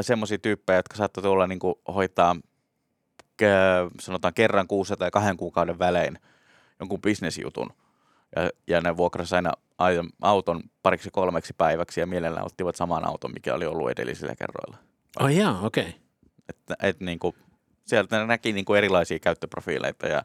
semmoisia 0.01 0.37
tyyppejä, 0.37 0.79
jotka 0.79 0.95
saattoi 0.95 1.23
tulla 1.23 1.47
niin 1.47 1.59
kuin 1.59 1.75
hoitaa 1.87 2.35
sanotaan 3.99 4.33
kerran 4.33 4.67
kuussa 4.67 4.97
tai 4.97 5.11
kahden 5.11 5.37
kuukauden 5.37 5.79
välein 5.79 6.19
jonkun 6.79 7.01
bisnesjutun. 7.01 7.69
Ja, 8.35 8.49
ja 8.67 8.81
ne 8.81 8.97
vuokrasi 8.97 9.35
aina 9.35 9.51
ai- 9.77 10.09
auton 10.21 10.61
pariksi 10.83 11.09
kolmeksi 11.11 11.53
päiväksi 11.57 11.99
ja 11.99 12.07
mielellään 12.07 12.45
ottivat 12.45 12.75
saman 12.75 13.07
auton, 13.07 13.31
mikä 13.33 13.53
oli 13.53 13.65
ollut 13.65 13.89
edellisillä 13.89 14.35
kerroilla. 14.35 14.77
Oh 15.19 15.27
jaa, 15.27 15.59
okei. 15.61 15.83
Okay. 15.83 15.99
Että 16.49 16.75
et 16.81 16.99
niin 16.99 17.19
kuin, 17.19 17.35
sieltä 17.85 18.25
näki 18.25 18.53
niin 18.53 18.65
kuin 18.65 18.77
erilaisia 18.77 19.19
käyttöprofiileita 19.19 20.07
ja, 20.07 20.23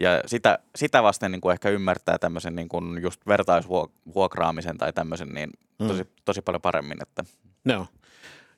ja 0.00 0.22
sitä, 0.26 0.58
sitä 0.76 1.02
vasten 1.02 1.32
niin 1.32 1.40
kuin 1.40 1.52
ehkä 1.52 1.68
ymmärtää 1.68 2.18
tämmöisen 2.18 2.56
niin 2.56 2.68
kuin 2.68 3.02
just 3.02 3.26
vertaisvuokraamisen 3.26 4.78
tai 4.78 4.92
tämmöisen 4.92 5.28
niin 5.28 5.50
tosi, 5.88 6.04
tosi 6.24 6.42
paljon 6.42 6.62
paremmin. 6.62 7.02
Että, 7.02 7.24
Joo. 7.64 7.86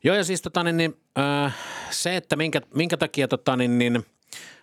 Joo, 0.04 0.16
ja 0.16 0.24
siis 0.24 0.42
tota, 0.42 0.62
niin, 0.62 0.76
niin, 0.76 0.96
äh, 1.18 1.54
se, 1.90 2.16
että 2.16 2.36
minkä, 2.36 2.60
minkä 2.74 2.96
takia 2.96 3.28
tota, 3.28 3.56
niin, 3.56 3.78
niin, 3.78 4.06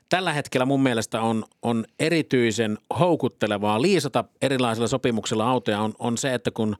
tällä 0.09 0.33
hetkellä 0.33 0.65
mun 0.65 0.83
mielestä 0.83 1.21
on, 1.21 1.43
on 1.61 1.85
erityisen 1.99 2.77
houkuttelevaa 2.99 3.81
liisata 3.81 4.23
erilaisilla 4.41 4.87
sopimuksilla 4.87 5.49
autoja, 5.49 5.81
on, 5.81 5.93
on 5.99 6.17
se, 6.17 6.33
että 6.33 6.51
kun 6.51 6.75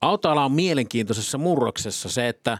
autoala 0.00 0.44
on 0.44 0.52
mielenkiintoisessa 0.52 1.38
murroksessa, 1.38 2.08
se, 2.08 2.28
että 2.28 2.52
äh, 2.52 2.58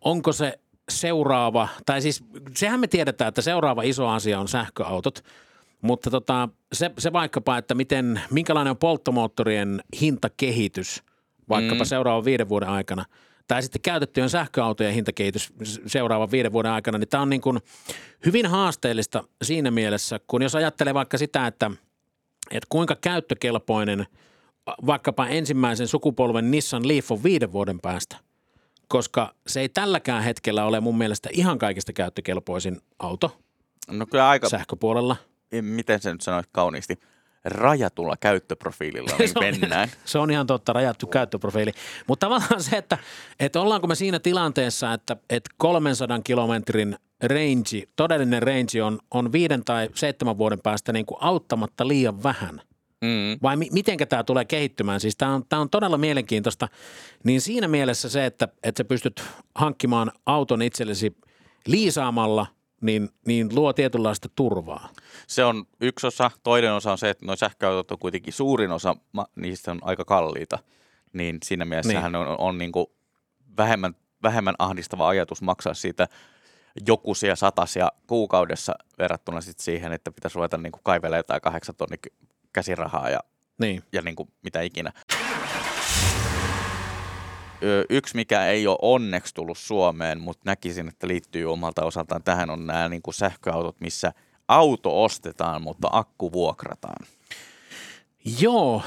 onko 0.00 0.32
se 0.32 0.58
seuraava, 0.88 1.68
tai 1.86 2.02
siis 2.02 2.24
sehän 2.56 2.80
me 2.80 2.86
tiedetään, 2.86 3.28
että 3.28 3.42
seuraava 3.42 3.82
iso 3.82 4.08
asia 4.08 4.40
on 4.40 4.48
sähköautot, 4.48 5.24
mutta 5.82 6.10
tota, 6.10 6.48
se, 6.72 6.90
se 6.98 7.12
vaikkapa, 7.12 7.58
että 7.58 7.74
miten, 7.74 8.20
minkälainen 8.30 8.70
on 8.70 8.76
polttomoottorien 8.76 9.80
hintakehitys 10.00 11.02
vaikkapa 11.48 11.84
mm. 11.84 11.88
seuraavan 11.88 12.24
viiden 12.24 12.48
vuoden 12.48 12.68
aikana, 12.68 13.04
tai 13.48 13.62
sitten 13.62 13.82
käytettyjen 13.82 14.30
sähköautojen 14.30 14.94
hintakehitys 14.94 15.52
seuraavan 15.86 16.30
viiden 16.30 16.52
vuoden 16.52 16.72
aikana, 16.72 16.98
niin 16.98 17.08
tämä 17.08 17.22
on 17.22 17.30
niin 17.30 17.40
kuin 17.40 17.58
hyvin 18.26 18.46
haasteellista 18.46 19.24
siinä 19.42 19.70
mielessä, 19.70 20.20
kun 20.26 20.42
jos 20.42 20.54
ajattelee 20.54 20.94
vaikka 20.94 21.18
sitä, 21.18 21.46
että, 21.46 21.70
että 22.50 22.66
kuinka 22.68 22.96
käyttökelpoinen 23.00 24.06
vaikkapa 24.86 25.26
ensimmäisen 25.26 25.88
sukupolven 25.88 26.50
Nissan 26.50 26.88
Leaf 26.88 27.10
on 27.10 27.22
viiden 27.22 27.52
vuoden 27.52 27.80
päästä, 27.80 28.16
koska 28.88 29.34
se 29.46 29.60
ei 29.60 29.68
tälläkään 29.68 30.22
hetkellä 30.22 30.64
ole 30.64 30.80
mun 30.80 30.98
mielestä 30.98 31.28
ihan 31.32 31.58
kaikista 31.58 31.92
käyttökelpoisin 31.92 32.80
auto 32.98 33.36
no 33.90 34.06
kyllä 34.06 34.28
aika, 34.28 34.48
sähköpuolella. 34.48 35.16
Miten 35.60 36.00
se 36.00 36.12
nyt 36.12 36.20
sanoit 36.20 36.46
kauniisti, 36.52 36.98
rajatulla 37.44 38.16
käyttöprofiililla 38.20 39.10
niin 39.18 39.28
Se 39.32 39.38
on- 39.38 39.44
mennään. 39.44 39.88
Se 40.04 40.18
on 40.18 40.30
ihan 40.30 40.46
totta, 40.46 40.72
rajattu 40.72 41.06
käyttöprofiili. 41.06 41.72
Mutta 42.06 42.26
tavallaan 42.26 42.62
se, 42.62 42.76
että, 42.76 42.98
että 43.40 43.60
ollaanko 43.60 43.86
me 43.86 43.94
siinä 43.94 44.18
tilanteessa, 44.18 44.92
että, 44.92 45.16
että 45.30 45.50
300 45.56 46.20
kilometrin 46.24 46.96
range, 47.22 47.82
todellinen 47.96 48.42
range 48.42 48.82
on, 48.82 48.98
on 49.10 49.32
viiden 49.32 49.64
tai 49.64 49.88
seitsemän 49.94 50.38
vuoden 50.38 50.60
päästä 50.60 50.92
niin 50.92 51.06
kuin 51.06 51.18
auttamatta 51.20 51.88
liian 51.88 52.22
vähän. 52.22 52.60
Mm. 53.04 53.38
vai 53.42 53.56
mi- 53.56 53.68
mitenkä 53.72 54.06
tämä 54.06 54.24
tulee 54.24 54.44
kehittymään? 54.44 55.00
Siis 55.00 55.16
tämä 55.16 55.34
on, 55.34 55.44
tää 55.48 55.60
on 55.60 55.70
todella 55.70 55.98
mielenkiintoista. 55.98 56.68
Niin 57.24 57.40
siinä 57.40 57.68
mielessä 57.68 58.08
se, 58.08 58.26
että, 58.26 58.48
että 58.62 58.80
sä 58.80 58.84
pystyt 58.84 59.22
hankkimaan 59.54 60.12
auton 60.26 60.62
itsellesi 60.62 61.16
liisaamalla, 61.66 62.46
niin, 62.80 63.08
niin 63.26 63.54
luo 63.54 63.72
tietynlaista 63.72 64.28
turvaa. 64.36 64.88
Se 65.26 65.44
on 65.44 65.64
yksi 65.80 66.06
osa. 66.06 66.30
Toinen 66.42 66.72
osa 66.72 66.92
on 66.92 66.98
se, 66.98 67.10
että 67.10 67.26
nuo 67.26 67.36
sähköautot 67.36 67.90
on 67.90 67.98
kuitenkin 67.98 68.32
suurin 68.32 68.70
osa, 68.72 68.96
niistä 69.36 69.70
on 69.70 69.78
aika 69.82 70.04
kalliita. 70.04 70.58
Niin 71.12 71.38
siinä 71.44 71.64
mielessähän 71.64 72.14
on, 72.16 72.40
on 72.40 72.58
niin 72.58 72.72
kuin 72.72 72.86
vähemmän, 73.56 73.94
vähemmän 74.22 74.54
ahdistava 74.58 75.08
ajatus 75.08 75.42
maksaa 75.42 75.74
siitä 75.74 76.08
jokuisia 76.86 77.36
satasia 77.36 77.92
kuukaudessa 78.06 78.74
verrattuna 78.98 79.40
sit 79.40 79.58
siihen, 79.58 79.92
että 79.92 80.10
pitäisi 80.10 80.34
ruveta 80.34 80.58
niin 80.58 80.72
kuin 80.72 80.80
kaivelemaan 80.84 81.18
jotain 81.18 81.40
kahdeksan 81.40 81.74
tonni 81.74 81.98
ky- 81.98 82.12
käsirahaa 82.52 83.10
ja, 83.10 83.20
Niin. 83.58 83.82
ja 83.92 84.02
niin 84.02 84.16
kuin 84.16 84.28
mitä 84.42 84.60
ikinä. 84.60 84.92
Yksi, 87.90 88.16
mikä 88.16 88.46
ei 88.46 88.66
ole 88.66 88.78
onneksi 88.82 89.34
tullut 89.34 89.58
Suomeen, 89.58 90.20
mutta 90.20 90.42
näkisin, 90.44 90.88
että 90.88 91.08
liittyy 91.08 91.52
omalta 91.52 91.84
osaltaan 91.84 92.22
tähän, 92.22 92.50
on 92.50 92.66
nämä 92.66 92.88
niin 92.88 93.02
kuin 93.02 93.14
sähköautot, 93.14 93.80
missä 93.80 94.12
auto 94.48 95.04
ostetaan, 95.04 95.62
mutta 95.62 95.88
akku 95.92 96.32
vuokrataan. 96.32 97.06
Joo, 98.40 98.82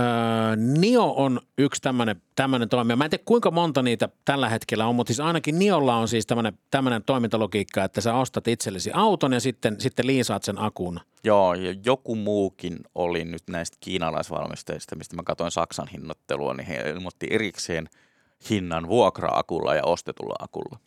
äh, 0.00 0.56
Nio 0.56 1.14
on 1.16 1.40
yksi 1.58 1.82
tämmöinen, 1.82 2.68
toimija. 2.70 2.96
Mä 2.96 3.04
en 3.04 3.10
tiedä 3.10 3.22
kuinka 3.24 3.50
monta 3.50 3.82
niitä 3.82 4.08
tällä 4.24 4.48
hetkellä 4.48 4.86
on, 4.86 4.94
mutta 4.94 5.08
siis 5.08 5.20
ainakin 5.20 5.58
Niolla 5.58 5.96
on 5.96 6.08
siis 6.08 6.26
tämmöinen, 6.70 7.02
toimintalogiikka, 7.06 7.84
että 7.84 8.00
sä 8.00 8.14
ostat 8.14 8.48
itsellesi 8.48 8.90
auton 8.94 9.32
ja 9.32 9.40
sitten, 9.40 9.80
sitten 9.80 10.06
liisaat 10.06 10.42
sen 10.42 10.58
akun. 10.58 11.00
Joo, 11.24 11.54
ja 11.54 11.74
joku 11.84 12.14
muukin 12.14 12.78
oli 12.94 13.24
nyt 13.24 13.42
näistä 13.50 13.76
kiinalaisvalmistajista, 13.80 14.96
mistä 14.96 15.16
mä 15.16 15.22
katsoin 15.22 15.50
Saksan 15.50 15.88
hinnoittelua, 15.88 16.54
niin 16.54 16.66
he 16.66 16.90
ilmoitti 16.90 17.26
erikseen 17.30 17.88
hinnan 18.50 18.88
vuokra-akulla 18.88 19.74
ja 19.74 19.84
ostetulla 19.84 20.34
akulla. 20.38 20.78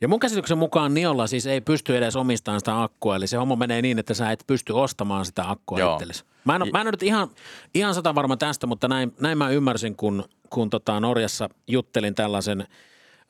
Ja 0.00 0.08
mun 0.08 0.20
käsityksen 0.20 0.58
mukaan 0.58 0.94
Niolla 0.94 1.26
siis 1.26 1.46
ei 1.46 1.60
pysty 1.60 1.96
edes 1.96 2.16
omistamaan 2.16 2.60
sitä 2.60 2.82
akkua, 2.82 3.16
eli 3.16 3.26
se 3.26 3.36
homma 3.36 3.56
menee 3.56 3.82
niin, 3.82 3.98
että 3.98 4.14
sä 4.14 4.30
et 4.30 4.44
pysty 4.46 4.72
ostamaan 4.72 5.24
sitä 5.24 5.50
akkua 5.50 5.78
Joo. 5.78 5.92
itsellesi. 5.92 6.24
Mä 6.44 6.56
en, 6.56 6.62
mä 6.72 6.80
en 6.80 6.86
ole 6.86 6.90
nyt 6.90 7.02
ihan, 7.02 7.28
ihan 7.74 7.94
sata 7.94 8.14
varma 8.14 8.36
tästä, 8.36 8.66
mutta 8.66 8.88
näin, 8.88 9.14
näin 9.20 9.38
mä 9.38 9.50
ymmärsin, 9.50 9.96
kun, 9.96 10.24
kun 10.50 10.70
tota 10.70 11.00
Norjassa 11.00 11.48
juttelin 11.66 12.14
tällaisen 12.14 12.66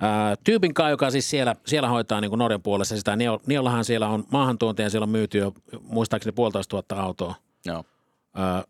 ää, 0.00 0.36
tyypin 0.44 0.74
kanssa, 0.74 0.90
joka 0.90 1.10
siis 1.10 1.30
siellä, 1.30 1.56
siellä 1.66 1.88
hoitaa 1.88 2.20
niin 2.20 2.30
kuin 2.30 2.38
Norjan 2.38 2.62
puolessa 2.62 2.96
sitä. 2.96 3.16
Nio, 3.16 3.40
Niollahan 3.46 3.84
siellä 3.84 4.08
on 4.08 4.24
maahantuontia 4.32 4.86
ja 4.86 4.90
siellä 4.90 5.04
on 5.04 5.10
myyty 5.10 5.38
jo 5.38 5.52
muistaakseni 5.82 6.32
puolitoista 6.32 6.70
tuhatta 6.70 7.02
autoa 7.02 7.34
Joo. 7.66 7.84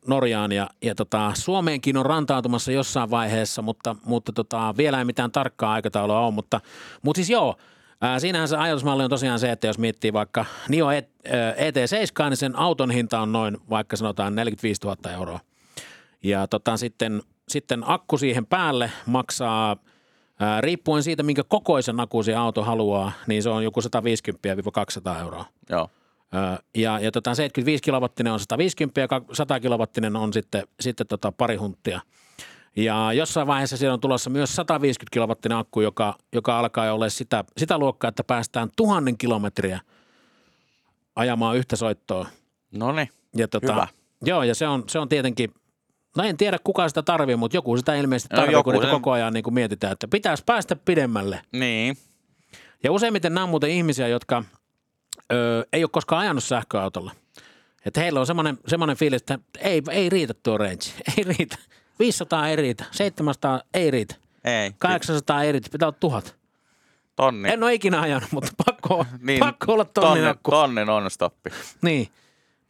Norjaan 0.07 0.53
ja, 0.53 0.71
ja 0.83 0.95
tota, 0.95 1.33
Suomeenkin 1.35 1.97
on 1.97 2.07
rantautumassa 2.07 2.73
jossain 2.73 3.11
vaiheessa, 3.11 3.63
mutta, 3.63 3.97
mutta 4.05 4.33
tota, 4.33 4.75
vielä 4.77 4.99
ei 4.99 5.05
mitään 5.05 5.33
tarkkaa 5.33 5.73
aikataulua 5.73 6.21
ole, 6.21 6.35
mutta, 6.35 6.61
mutta 7.03 7.19
siis 7.19 7.31
joo, 7.31 7.57
ää, 8.01 8.19
siinähän 8.21 8.49
se 8.49 8.57
ajatusmalli 8.57 9.05
on 9.05 9.11
tosiaan 9.11 9.39
se, 9.39 9.53
että 9.53 9.67
jos 9.67 9.79
miettii 9.79 10.13
vaikka 10.13 10.45
Nio 10.69 10.91
E- 10.91 11.09
ö, 11.27 11.53
ET7, 11.53 12.29
niin 12.29 12.37
sen 12.37 12.57
auton 12.57 12.91
hinta 12.91 13.21
on 13.21 13.33
noin 13.33 13.57
vaikka 13.71 13.97
sanotaan 13.97 14.35
45 14.35 14.81
000 14.85 15.11
euroa. 15.13 15.41
Ja 16.23 16.47
tota, 16.47 16.77
sitten, 16.77 17.23
sitten 17.49 17.83
akku 17.87 18.19
siihen 18.19 18.47
päälle 18.47 18.93
maksaa, 19.07 19.77
ää, 20.41 20.61
riippuen 20.61 21.03
siitä, 21.03 21.23
minkä 21.23 21.43
kokoisen 21.49 22.01
akku 22.01 22.23
se 22.23 22.35
auto 22.35 22.63
haluaa, 22.65 23.13
niin 23.27 23.43
se 23.43 23.49
on 23.49 23.65
joku 23.65 23.81
150-200 23.81 25.21
euroa. 25.21 25.45
Joo. 25.71 25.91
Ja, 26.77 26.99
ja 27.01 27.13
tota 27.13 27.35
75 27.35 27.83
kilowattinen 27.83 28.33
on 28.33 28.41
150 28.41 29.01
ja 29.01 29.09
100 29.33 29.61
kilowattinen 29.61 30.17
on 30.17 30.33
sitten, 30.33 30.63
sitten 30.81 31.07
tota 31.07 31.33
pari 31.33 31.57
hunttia. 31.57 32.01
Ja 32.77 33.13
jossain 33.13 33.47
vaiheessa 33.47 33.77
siellä 33.77 33.95
on 33.95 34.01
tulossa 34.01 34.31
myös 34.31 34.57
150 34.57 35.13
kilowattinen 35.15 35.59
akku, 35.59 35.81
joka, 35.81 36.15
joka 36.33 36.59
alkaa 36.59 36.87
jo 36.87 36.95
olla 36.95 37.09
sitä, 37.09 37.45
sitä 37.57 37.79
luokkaa, 37.79 38.09
että 38.09 38.25
päästään 38.25 38.69
tuhannen 38.77 39.19
kilometriä 39.19 39.81
ajamaan 41.17 41.57
yhtä 41.57 41.77
soittoa. 41.77 42.27
No 42.71 42.93
niin. 42.93 43.09
Tota, 43.51 43.73
Hyvä. 43.73 43.87
Joo, 44.25 44.43
ja 44.43 44.55
se 44.55 44.69
on, 44.69 44.85
se 44.89 44.99
on 44.99 45.09
tietenkin, 45.09 45.55
no 46.17 46.25
en 46.25 46.37
tiedä 46.37 46.59
kuka 46.65 46.89
sitä 46.89 47.03
tarvii, 47.03 47.37
mutta 47.37 47.57
joku 47.57 47.77
sitä 47.77 47.95
ilmeisesti 47.95 48.35
No 48.35 48.41
tarvii, 48.41 48.53
joku 48.53 48.65
kun 48.65 48.73
niitä 48.73 48.87
sen- 48.87 48.95
koko 48.95 49.11
ajan 49.13 49.33
niin 49.33 49.45
kuin 49.45 49.55
mietitään, 49.55 49.93
että 49.93 50.09
pitäisi 50.09 50.43
päästä 50.47 50.77
pidemmälle. 50.77 51.41
Niin. 51.53 51.97
Ja 52.85 52.93
useimmiten 52.93 53.35
nämä 53.35 53.45
on 53.45 53.51
muuten 53.51 53.71
ihmisiä, 53.71 54.09
jotka 54.09 54.45
ö, 55.33 55.67
ei 55.73 55.85
ole 55.85 55.91
koskaan 55.93 56.23
ajanut 56.23 56.45
sähköautolla. 56.45 57.13
Että 57.87 58.01
heillä 58.01 58.21
on 58.21 58.27
semmoinen, 58.27 58.59
semmoinen 58.67 58.97
fiilis, 58.97 59.21
että 59.23 59.39
ei, 59.59 59.83
ei 59.91 60.09
riitä 60.09 60.35
tuo 60.35 60.59
range, 60.59 60.85
ei 61.19 61.25
riitä. 61.25 61.57
500 61.99 62.49
ei 62.49 62.57
riitä, 62.57 62.85
700 62.91 63.61
ei 63.75 63.91
riitä, 63.91 64.15
Ei. 64.45 64.73
800 64.79 65.43
ei 65.43 65.53
riitä, 65.53 65.69
pitää 65.73 65.89
olla 65.89 65.97
tuhat. 66.01 66.37
Tonni. 67.17 67.49
En 67.49 67.63
ole 67.63 67.75
ikinä 67.75 68.01
ajanut, 68.01 68.33
mutta 68.33 68.53
pakko, 68.67 69.07
niin, 69.27 69.39
pakko 69.39 69.73
olla 69.73 69.85
tonnin 69.85 70.13
tonne, 70.13 70.29
akku. 70.29 70.51
tonne 70.51 70.85
non-stoppi. 70.85 71.51
Niin, 71.83 72.09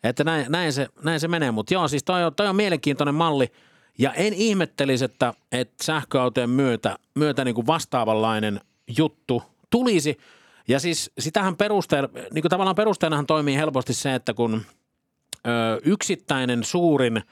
että 0.04 0.24
näin, 0.24 0.46
näin, 0.48 0.72
se, 0.72 0.88
näin 1.04 1.20
se 1.20 1.28
menee. 1.28 1.50
Mutta 1.50 1.74
joo, 1.74 1.88
siis 1.88 2.04
toi 2.04 2.24
on, 2.24 2.34
toi 2.34 2.48
on 2.48 2.56
mielenkiintoinen 2.56 3.14
malli. 3.14 3.52
Ja 3.98 4.12
en 4.12 4.34
ihmettelisi, 4.34 5.04
että, 5.04 5.34
että 5.52 5.84
sähköautojen 5.84 6.50
myötä, 6.50 6.98
myötä 7.14 7.44
niin 7.44 7.54
kuin 7.54 7.66
vastaavanlainen 7.66 8.60
juttu 8.98 9.42
tulisi. 9.70 10.18
Ja 10.68 10.80
siis 10.80 11.10
sitähän 11.18 11.56
perusteella, 11.56 12.08
niin 12.32 12.42
kuin 12.42 12.50
tavallaan 12.50 12.76
perusteenahan 12.76 13.26
toimii 13.26 13.56
helposti 13.56 13.94
se, 13.94 14.14
että 14.14 14.34
kun 14.34 14.62
ö, 15.46 15.80
yksittäinen 15.84 16.64
suurin 16.64 17.16
ö, 17.16 17.22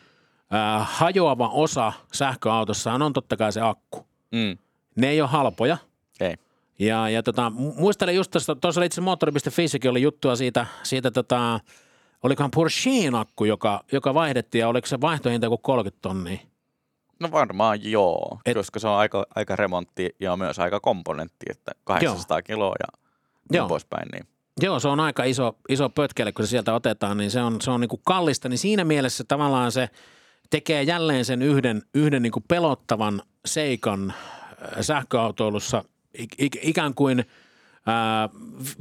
hajoava 0.82 1.48
osa 1.48 1.92
sähköautossa 2.12 2.92
on 2.92 3.12
totta 3.12 3.36
kai 3.36 3.52
se 3.52 3.60
akku. 3.60 4.06
Mm. 4.32 4.58
Ne 4.96 5.08
ei 5.08 5.20
ole 5.20 5.28
halpoja. 5.28 5.76
Ei. 6.20 6.34
Ja, 6.78 7.08
ja 7.08 7.22
tota, 7.22 7.52
mu- 7.54 7.80
muistelen 7.80 8.14
just 8.16 8.30
tuossa, 8.30 8.54
tuossa 8.54 8.80
oli 8.80 8.86
itse 8.86 9.00
moottori.fissäkin 9.00 9.90
oli 9.90 10.02
juttua 10.02 10.36
siitä, 10.36 10.66
siitä 10.82 11.10
tota, 11.10 11.60
olikohan 12.22 12.50
Porscheen 12.50 13.14
akku, 13.14 13.44
joka, 13.44 13.80
joka 13.92 14.14
vaihdettiin 14.14 14.60
ja 14.60 14.68
oliko 14.68 14.86
se 14.86 15.00
vaihtohinta 15.00 15.46
joku 15.46 15.58
30 15.58 16.02
tonnia? 16.02 16.38
No 17.20 17.30
varmaan 17.32 17.90
joo, 17.90 18.38
Et- 18.46 18.56
koska 18.56 18.78
se 18.78 18.88
on 18.88 18.96
aika, 18.96 19.26
aika 19.34 19.56
remontti 19.56 20.10
ja 20.20 20.36
myös 20.36 20.58
aika 20.58 20.80
komponentti, 20.80 21.46
että 21.50 21.72
800 21.84 22.42
kiloa 22.42 22.74
ja 22.80 23.05
Joo. 23.52 23.64
niin 23.64 23.68
poispäin. 23.68 24.08
Niin. 24.12 24.26
Joo, 24.62 24.80
se 24.80 24.88
on 24.88 25.00
aika 25.00 25.24
iso, 25.24 25.56
iso 25.68 25.88
pötkele, 25.88 26.32
kun 26.32 26.46
se 26.46 26.50
sieltä 26.50 26.74
otetaan, 26.74 27.16
niin 27.16 27.30
se 27.30 27.42
on, 27.42 27.60
se 27.60 27.70
on 27.70 27.80
niin 27.80 27.88
kuin 27.88 28.02
kallista. 28.04 28.48
Niin 28.48 28.58
siinä 28.58 28.84
mielessä 28.84 29.24
tavallaan 29.28 29.72
se 29.72 29.88
tekee 30.50 30.82
jälleen 30.82 31.24
sen 31.24 31.42
yhden, 31.42 31.82
yhden 31.94 32.22
niin 32.22 32.32
kuin 32.32 32.44
pelottavan 32.48 33.22
seikan 33.46 34.10
äh, 34.10 34.80
sähköautoilussa 34.80 35.84
ik, 36.18 36.30
ik, 36.38 36.56
ikään 36.62 36.94
kuin 36.94 37.24
ää, 37.86 38.28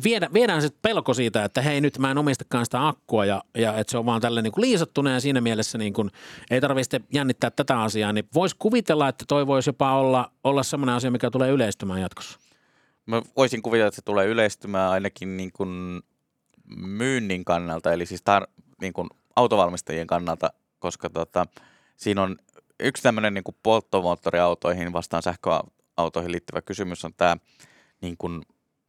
viedä, 0.03 0.29
viedään 0.33 0.61
se 0.61 0.69
pelko 0.81 1.13
siitä, 1.13 1.43
että 1.43 1.61
hei 1.61 1.81
nyt 1.81 1.97
mä 1.97 2.11
en 2.11 2.17
omistakaan 2.17 2.65
sitä 2.65 2.87
akkua 2.87 3.25
ja, 3.25 3.43
ja 3.57 3.77
että 3.77 3.91
se 3.91 3.97
on 3.97 4.05
vaan 4.05 4.21
tälle 4.21 4.41
niin 4.41 4.53
liisattuna 4.57 5.11
ja 5.11 5.19
siinä 5.19 5.41
mielessä 5.41 5.77
niin 5.77 5.93
kuin 5.93 6.11
ei 6.51 6.61
tarvitse 6.61 7.01
jännittää 7.13 7.51
tätä 7.51 7.81
asiaa, 7.81 8.13
niin 8.13 8.25
voisi 8.33 8.55
kuvitella, 8.59 9.07
että 9.07 9.25
toi 9.27 9.47
voisi 9.47 9.69
jopa 9.69 9.93
olla, 9.93 10.31
olla 10.43 10.63
semmoinen 10.63 10.95
asia, 10.95 11.11
mikä 11.11 11.31
tulee 11.31 11.51
yleistymään 11.51 12.01
jatkossa. 12.01 12.44
Mä 13.05 13.21
voisin 13.37 13.61
kuvitella, 13.61 13.87
että 13.87 13.95
se 13.95 14.01
tulee 14.01 14.27
yleistymään 14.27 14.91
ainakin 14.91 15.37
niin 15.37 15.51
kuin 15.51 16.01
myynnin 16.75 17.45
kannalta, 17.45 17.93
eli 17.93 18.05
siis 18.05 18.21
tar- 18.21 18.63
niin 18.81 18.93
kuin 18.93 19.09
autovalmistajien 19.35 20.07
kannalta, 20.07 20.53
koska 20.79 21.09
tota, 21.09 21.45
siinä 21.97 22.21
on 22.21 22.37
yksi 22.79 23.03
tämmöinen 23.03 23.33
niin 23.33 23.43
kuin 23.43 23.55
polttomoottoriautoihin 23.63 24.93
vastaan 24.93 25.23
sähköautoihin 25.23 26.31
liittyvä 26.31 26.61
kysymys 26.61 27.05
on 27.05 27.13
tämä, 27.17 27.37
niin 28.01 28.17
kuin, 28.17 28.41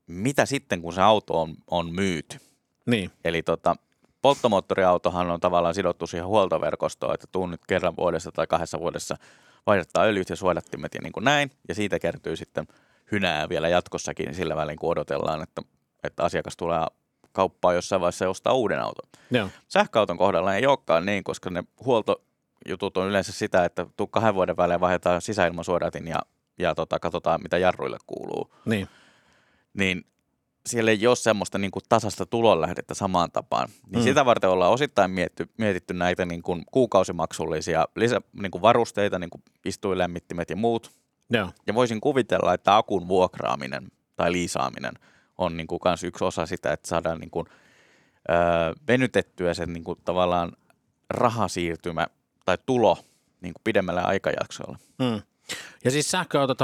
mitä 0.06 0.46
sitten 0.46 0.82
kun 0.82 0.92
se 0.92 1.02
auto 1.02 1.40
on, 1.40 1.54
on 1.70 1.94
myyty. 1.94 2.38
Niin, 2.86 3.10
Eli 3.24 3.42
tota, 3.42 3.76
polttomoottoriautohan 4.22 5.30
on 5.30 5.40
tavallaan 5.40 5.74
sidottu 5.74 6.06
siihen 6.06 6.26
huoltoverkostoon, 6.26 7.14
että 7.14 7.26
tuu 7.32 7.46
nyt 7.46 7.60
kerran 7.66 7.96
vuodessa 7.96 8.32
tai 8.32 8.46
kahdessa 8.46 8.78
vuodessa 8.78 9.16
vaihdattaa 9.66 10.04
öljyt 10.04 10.30
ja 10.30 10.36
suodattimet 10.36 10.94
ja 10.94 11.00
niin 11.02 11.12
kuin 11.12 11.24
näin. 11.24 11.50
Ja 11.68 11.74
siitä 11.74 11.98
kertyy 11.98 12.36
sitten 12.36 12.66
hynää 13.12 13.48
vielä 13.48 13.68
jatkossakin 13.68 14.34
sillä 14.34 14.56
välin, 14.56 14.78
kun 14.78 14.90
odotellaan, 14.90 15.42
että, 15.42 15.62
että 16.04 16.24
asiakas 16.24 16.56
tulee 16.56 16.86
kauppaan 17.32 17.74
jossain 17.74 18.00
vaiheessa 18.00 18.24
ja 18.24 18.30
ostaa 18.30 18.52
uuden 18.52 18.80
auton. 18.80 19.10
joo, 19.30 19.48
Sähköauton 19.68 20.18
kohdalla 20.18 20.54
ei 20.54 20.66
olekaan 20.66 21.06
niin, 21.06 21.24
koska 21.24 21.50
ne 21.50 21.64
huoltojutut 21.84 22.96
on 22.96 23.08
yleensä 23.08 23.32
sitä, 23.32 23.64
että 23.64 23.86
tuu 23.96 24.06
kahden 24.06 24.34
vuoden 24.34 24.56
välein 24.56 24.80
vaihdetaan 24.80 25.22
sisäilmasuodatin 25.22 26.08
ja, 26.08 26.18
ja 26.58 26.74
tota, 26.74 26.98
katsotaan, 26.98 27.42
mitä 27.42 27.58
jarruille 27.58 27.98
kuuluu 28.06 28.54
niin, 28.64 28.88
niin 29.74 30.04
siellä 30.66 30.90
ei 30.90 31.06
ole 31.06 31.16
semmoista 31.16 31.58
niin 31.58 31.70
kuin 31.70 31.82
tasasta 31.88 32.26
tulonlähdettä 32.26 32.94
samaan 32.94 33.32
tapaan. 33.32 33.68
Niin 33.68 33.92
Mm. 33.92 33.98
mm. 33.98 34.04
sitä 34.04 34.24
varten 34.24 34.50
ollaan 34.50 34.72
osittain 34.72 35.10
mietitty, 35.10 35.48
mietitty 35.58 35.94
näitä 35.94 36.26
niin 36.26 36.42
kuin 36.42 36.62
kuukausimaksullisia 36.72 37.86
lisä, 37.96 38.20
niin 38.42 38.50
kuin 38.50 38.62
varusteita, 38.62 39.18
niin 39.18 39.30
kuin 39.30 39.42
istuinlämmittimet 39.64 40.50
ja 40.50 40.56
muut. 40.56 40.90
Joo, 41.30 41.50
Ja 41.66 41.74
voisin 41.74 42.00
kuvitella, 42.00 42.54
että 42.54 42.76
akun 42.76 43.08
vuokraaminen 43.08 43.88
tai 44.16 44.32
liisaaminen 44.32 44.94
on 45.38 45.56
niin 45.56 45.66
kuin 45.66 45.80
kans 45.80 46.04
yksi 46.04 46.24
osa 46.24 46.46
sitä, 46.46 46.72
että 46.72 46.88
saadaan 46.88 47.20
niin 47.20 47.30
kuin, 47.30 47.46
öö, 48.30 48.36
venytettyä 48.88 49.54
sen 49.54 49.72
niin 49.72 49.84
kuin 49.84 49.98
tavallaan 50.04 50.52
rahasiirtymä 51.10 52.06
tai 52.44 52.58
tulo 52.66 52.98
niin 53.40 53.54
kuin 53.54 53.62
pidemmällä 53.64 54.02
aikajaksolla. 54.02 54.78
Mm. 54.98 55.22
Ja 55.84 55.90
siis 55.90 56.10
sähköautot 56.10 56.58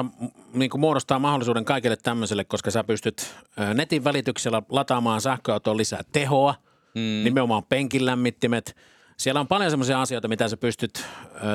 niin 0.53 0.71
muodostaa 0.77 1.19
mahdollisuuden 1.19 1.65
kaikille 1.65 1.97
tämmöiselle, 1.97 2.45
koska 2.45 2.71
sä 2.71 2.85
pystyt 2.85 3.35
netin 3.75 4.05
välityksellä 4.05 4.63
lataamaan 4.69 5.21
sähköautoon 5.21 5.77
lisää 5.77 6.01
tehoa, 6.13 6.55
mm. 6.95 7.25
nimenomaan 7.25 7.65
penkin 7.65 8.07
lämmittimet. 8.07 8.77
Siellä 9.17 9.41
on 9.41 9.49
paljon 9.49 9.71
semmoisia 9.71 10.03
asioita, 10.03 10.29
mitä 10.29 10.49
sä 10.49 10.57
pystyt 10.57 11.05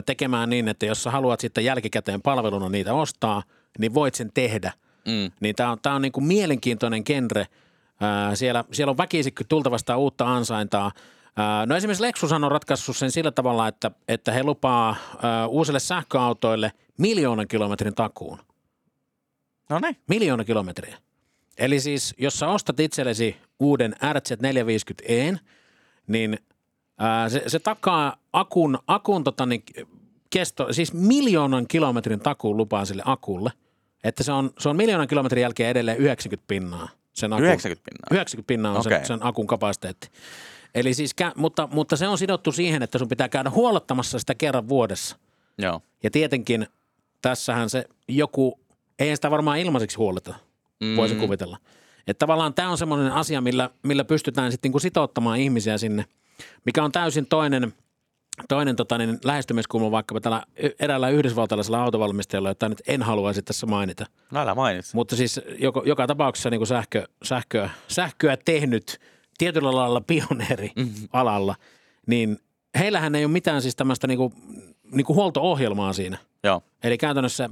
tekemään 0.06 0.50
niin, 0.50 0.67
että 0.67 0.86
jos 0.86 1.04
sä 1.04 1.12
haluat 1.12 1.39
sitten 1.39 1.65
jälkikäteen 1.65 2.22
palveluna 2.22 2.70
niitä 2.70 2.93
ostaa, 2.93 3.43
niin 3.80 3.93
voit 3.93 4.15
sen 4.15 4.32
tehdä. 4.34 4.74
Mm. 5.08 5.32
Niin 5.39 5.56
tämä 5.56 5.72
on, 5.72 5.78
tää 5.82 5.96
on 5.96 6.02
niin 6.02 6.12
kuin 6.12 6.24
mielenkiintoinen 6.24 7.04
genre. 7.06 7.48
Siellä, 8.34 8.63
siellä 8.72 8.91
on 8.91 8.98
väkisikky 8.98 9.43
tultavasta 9.43 9.98
uutta 9.98 10.36
ansaintaa– 10.36 10.91
No 11.65 11.76
esimerkiksi 11.76 12.04
Lexus 12.04 12.32
on 12.32 12.52
ratkaissut 12.52 12.98
sen 12.98 13.12
sillä 13.12 13.32
tavalla, 13.32 13.67
että, 13.67 13.91
että 14.08 14.32
he 14.32 14.43
lupaa 14.43 14.96
uusille 15.48 15.80
sähköautoille 15.80 16.72
miljoonan 16.98 17.48
kilometrin 17.48 17.96
takuun. 17.96 18.39
No 19.70 19.80
niin. 19.80 19.98
Miljoona 20.08 20.43
kilometriä. 20.43 20.98
Eli 21.58 21.80
siis, 21.80 22.15
jos 22.17 22.39
sä 22.39 22.48
ostat 22.48 22.80
itsellesi 22.80 23.38
uuden 23.60 23.96
RZ450e, 24.04 25.38
niin 26.08 26.39
ää, 26.97 27.29
se, 27.29 27.43
se 27.47 27.60
takaa 27.60 28.17
akun, 28.33 28.79
akun 28.88 29.23
tota, 29.23 29.45
niin, 29.45 29.63
kesto, 30.29 30.73
siis 30.73 30.93
miljoonan 30.93 31.67
kilometrin 31.67 32.19
takuun 32.19 32.57
lupaa 32.57 32.86
sille 32.86 33.03
akulle. 33.05 33.51
Että 34.03 34.23
se 34.23 34.31
on, 34.31 34.51
se 34.60 34.69
on 34.69 34.75
miljoonan 34.75 35.07
kilometrin 35.07 35.41
jälkeen 35.41 35.69
edelleen 35.69 35.97
90 35.97 36.47
pinnaa. 36.47 36.89
Sen 37.13 37.33
akun, 37.33 37.45
90 37.45 37.89
pinnaa? 37.89 38.07
90 38.12 38.47
pinnaa 38.47 38.71
on 38.71 38.79
okay. 38.79 38.91
sen, 38.91 39.05
sen 39.05 39.25
akun 39.25 39.47
kapasiteetti. 39.47 40.10
Eli 40.75 40.93
siis, 40.93 41.15
mutta, 41.36 41.67
mutta 41.71 41.95
se 41.95 42.07
on 42.07 42.17
sidottu 42.17 42.51
siihen, 42.51 42.83
että 42.83 42.97
sun 42.97 43.07
pitää 43.07 43.29
käydä 43.29 43.49
huolottamassa 43.49 44.19
sitä 44.19 44.36
kerran 44.36 44.69
vuodessa. 44.69 45.17
Joo. 45.57 45.81
Ja 46.03 46.12
tietenkin 46.12 46.67
tässähän 47.21 47.69
se 47.69 47.86
joku, 48.07 48.60
ei 48.99 49.15
sitä 49.15 49.31
varmaan 49.31 49.60
ilmaiseksi 49.60 49.97
huoleta, 49.97 50.33
mm. 50.83 50.95
voisi 50.95 51.15
kuvitella. 51.15 51.57
Että 52.07 52.19
tavallaan 52.19 52.53
tämä 52.53 52.69
on 52.69 52.77
semmoinen 52.77 53.12
asia, 53.12 53.41
millä, 53.41 53.69
millä 53.83 54.03
pystytään 54.03 54.51
sitten 54.51 54.71
niin 54.71 54.81
sitouttamaan 54.81 55.39
ihmisiä 55.39 55.77
sinne, 55.77 56.05
mikä 56.65 56.84
on 56.84 56.91
täysin 56.91 57.26
toinen, 57.26 57.73
toinen 58.50 58.76
tota, 58.76 58.97
niin 58.97 59.19
lähestymiskulma 59.23 59.91
vaikkapa 59.91 60.21
tällä 60.21 60.43
eräällä 60.80 61.10
yhdysvaltalaisella 61.10 61.84
autovalmistajalla, 61.84 62.50
jota 62.50 62.69
nyt 62.69 62.82
en 62.88 63.04
haluaisi 63.04 63.41
tässä 63.41 63.65
mainita. 63.65 64.06
No 64.32 64.39
älä 64.39 64.56
mainitse. 64.56 64.91
Mutta 64.95 65.15
siis 65.15 65.41
joka, 65.60 65.82
joka 65.86 66.08
tapauksessa 66.08 66.50
niin 66.50 66.67
sähkö, 66.67 67.08
sähköä, 67.23 67.69
sähköä 67.88 68.38
tehnyt– 68.45 69.00
tietyllä 69.38 69.76
lailla 69.76 70.02
pioneeri 70.02 70.71
mm-hmm. 70.76 71.08
alalla, 71.13 71.56
niin 72.08 72.39
heillähän 72.80 73.15
ei 73.15 73.26
ole 73.26 73.32
mitään 73.32 73.62
siis 73.62 73.76
tämmöistä 73.76 74.08
niinku, 74.08 74.34
niinku 74.91 75.13
huolto-ohjelmaa 75.13 75.93
siinä. 75.93 76.17
Joo. 76.43 76.62
Eli 76.84 76.97
käytännössä 76.97 77.50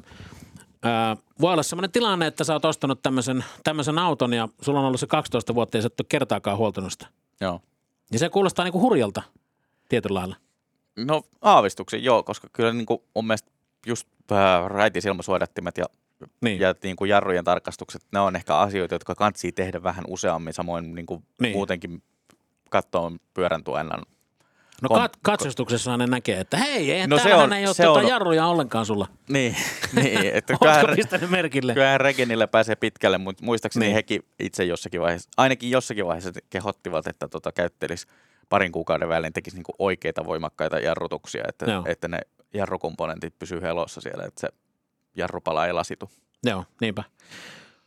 ää, 0.83 1.17
voi 1.41 1.53
olla 1.53 1.63
sellainen 1.63 1.91
tilanne, 1.91 2.27
että 2.27 2.43
sä 2.43 2.53
oot 2.53 2.65
ostanut 2.65 3.01
tämmöisen, 3.01 3.45
tämmöisen 3.63 3.97
auton 3.97 4.33
ja 4.33 4.49
sulla 4.61 4.79
on 4.79 4.85
ollut 4.85 4.99
se 4.99 5.07
12 5.07 5.55
vuotta 5.55 5.77
ja 5.77 5.81
sä 5.81 5.87
et 5.87 5.99
ole 5.99 6.05
kertaakaan 6.09 6.57
huoltanut 6.57 6.91
sitä. 6.91 7.07
Joo. 7.41 7.61
Ja 8.11 8.19
se 8.19 8.29
kuulostaa 8.29 8.65
niinku 8.65 8.81
hurjalta 8.81 9.21
tietyllä 9.89 10.19
lailla. 10.19 10.35
No 10.97 11.23
aavistuksen 11.41 12.03
joo, 12.03 12.23
koska 12.23 12.47
kyllä 12.53 12.73
niinku 12.73 13.03
mun 13.15 13.27
mielestä 13.27 13.51
just 13.87 14.07
äh, 14.31 14.65
raitisilmasuodattimet 14.67 15.77
ja 15.77 15.85
niin. 16.41 16.59
Ja 16.59 16.75
niin 16.83 16.95
kuin 16.95 17.09
jarrujen 17.09 17.43
tarkastukset, 17.43 18.01
ne 18.11 18.19
on 18.19 18.35
ehkä 18.35 18.57
asioita, 18.57 18.95
jotka 18.95 19.15
kantsii 19.15 19.51
tehdä 19.51 19.83
vähän 19.83 20.03
useammin, 20.07 20.53
samoin 20.53 20.95
niin 20.95 21.05
kuin 21.05 21.23
niin. 21.41 21.53
muutenkin 21.53 22.03
katsoa 22.69 23.11
pyörän 23.33 23.63
tuennan. 23.63 24.01
No 24.81 24.89
kat- 24.89 25.19
katsastuksessa 25.21 25.97
ne 25.97 26.07
näkee, 26.07 26.39
että 26.39 26.57
hei, 26.57 26.91
ei, 26.91 27.07
no 27.07 27.19
se 27.19 27.35
on, 27.35 27.53
ei 27.53 27.65
ole 27.65 27.73
se 27.73 27.83
tuota 27.83 27.99
on... 27.99 28.07
jarruja 28.07 28.47
ollenkaan 28.47 28.85
sulla. 28.85 29.07
Niin, 29.29 29.55
niin 30.01 30.31
että 30.33 30.55
kyllähän, 30.59 30.95
pistänyt 30.95 31.29
merkille? 31.29 31.73
Kyllähän 31.73 32.01
Regenille 32.01 32.47
pääsee 32.47 32.75
pitkälle, 32.75 33.17
mutta 33.17 33.45
muistaakseni 33.45 33.85
niin. 33.85 33.93
hekin 33.95 34.21
itse 34.39 34.63
jossakin 34.63 35.01
vaiheessa, 35.01 35.29
ainakin 35.37 35.71
jossakin 35.71 36.05
vaiheessa 36.05 36.31
kehottivat, 36.49 37.07
että 37.07 37.27
tota, 37.27 37.51
käyttelisi 37.51 38.07
parin 38.49 38.71
kuukauden 38.71 39.09
välein 39.09 39.33
tekisi 39.33 39.57
niinku 39.57 39.73
oikeita 39.79 40.25
voimakkaita 40.25 40.79
jarrutuksia, 40.79 41.43
että, 41.47 41.65
että 41.85 42.07
ne 42.07 42.19
jarrukomponentit 42.53 43.39
pysyy 43.39 43.61
helossa 43.61 44.01
siellä, 44.01 44.25
että 44.25 44.41
se 44.41 44.47
jarrupala 45.15 45.67
ei 45.67 45.73
lasitu. 45.73 46.09
Joo, 46.43 46.65
niinpä. 46.81 47.03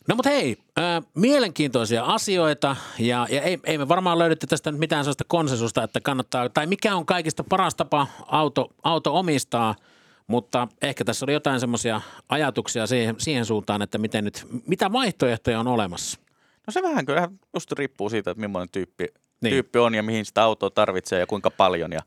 No 0.09 0.15
mutta 0.15 0.31
hei, 0.31 0.57
äh, 0.79 1.03
mielenkiintoisia 1.15 2.05
asioita 2.05 2.77
ja, 2.99 3.27
ja 3.31 3.43
ei, 3.43 3.59
ei 3.65 3.79
me 3.79 3.89
varmaan 3.89 4.19
löydetty 4.19 4.47
tästä 4.47 4.71
nyt 4.71 4.81
mitään 4.81 5.05
sellaista 5.05 5.25
konsensusta, 5.29 5.83
että 5.83 6.01
kannattaa, 6.01 6.49
tai 6.49 6.67
mikä 6.67 6.97
on 6.97 7.07
kaikista 7.07 7.45
paras 7.45 7.75
tapa 7.75 8.07
auto, 8.27 8.71
auto 8.83 9.19
omistaa, 9.19 9.75
mutta 10.27 10.69
ehkä 10.83 11.05
tässä 11.05 11.27
oli 11.27 11.33
jotain 11.33 11.61
semmoisia 11.61 12.01
ajatuksia 12.29 12.87
siihen, 12.87 13.15
siihen 13.19 13.45
suuntaan, 13.45 13.83
että 13.83 13.99
miten 13.99 14.25
nyt, 14.25 14.47
mitä 14.67 14.93
vaihtoehtoja 14.93 15.61
on 15.61 15.67
olemassa. 15.67 16.21
No 16.67 16.71
se 16.71 16.83
vähän 16.83 17.07
kyllä 17.07 17.29
just 17.55 17.73
riippuu 17.73 18.11
siitä, 18.11 18.31
että 18.31 18.41
millainen 18.41 18.73
tyyppi, 18.73 19.07
niin. 19.43 19.53
tyyppi 19.53 19.79
on 19.79 19.95
ja 19.95 20.03
mihin 20.03 20.25
sitä 20.25 20.43
autoa 20.43 20.71
tarvitsee 20.71 21.21
ja 21.21 21.27
kuinka 21.27 21.51
paljon 21.51 21.93
ja 21.93 22.01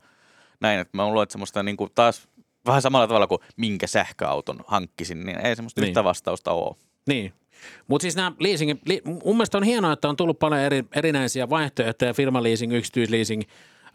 näin. 0.60 0.80
Että 0.80 0.98
mä 0.98 1.08
luulen, 1.08 1.24
että 1.24 1.34
semmoista 1.34 1.64
niin 1.64 1.78
kuin 1.78 1.92
taas 1.96 2.28
vähän 2.66 2.82
samalla 2.82 3.08
tavalla 3.08 3.28
kuin 3.28 3.42
minkä 3.58 3.88
sähköauton 3.88 4.64
hankkisin, 4.68 5.26
niin 5.26 5.46
ei 5.46 5.56
semmoista 5.56 5.82
niin. 5.82 5.90
yhtä 5.90 6.04
vastausta 6.04 6.52
ole. 6.52 6.76
Niin. 7.08 7.34
Mutta 7.88 8.04
siis 8.04 8.16
nämä 8.16 8.32
leasing, 8.40 8.72
li, 8.86 9.02
mun 9.06 9.36
mielestä 9.36 9.58
on 9.58 9.64
hienoa, 9.64 9.94
että 9.94 10.10
on 10.10 10.16
tullut 10.16 10.40
paljon 10.40 10.62
eri, 10.62 10.84
erinäisiä 10.96 11.50
vaihtoehtoja, 11.50 12.14
firmaleasing, 12.14 12.74
yksityisleasing, 12.74 13.42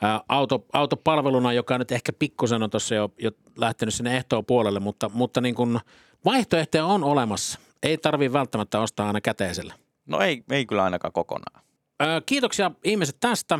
ää, 0.02 0.20
auto, 0.28 0.66
autopalveluna, 0.72 1.52
joka 1.52 1.78
nyt 1.78 1.92
ehkä 1.92 2.12
pikkusen 2.12 2.62
on 2.62 2.70
tuossa 2.70 2.94
jo, 2.94 3.12
jo 3.18 3.30
lähtenyt 3.56 3.94
sinne 3.94 4.16
ehtoon 4.16 4.44
puolelle, 4.44 4.80
mutta, 4.80 5.10
mutta 5.14 5.40
niin 5.40 5.54
kun 5.54 5.80
vaihtoehtoja 6.24 6.84
on 6.84 7.04
olemassa. 7.04 7.58
Ei 7.82 7.98
tarvitse 7.98 8.32
välttämättä 8.32 8.80
ostaa 8.80 9.06
aina 9.06 9.20
käteisellä. 9.20 9.74
No 10.06 10.20
ei, 10.20 10.44
ei 10.50 10.66
kyllä 10.66 10.84
ainakaan 10.84 11.12
kokonaan. 11.12 11.64
Ää, 12.00 12.20
kiitoksia 12.26 12.70
ihmiset 12.84 13.16
tästä 13.20 13.58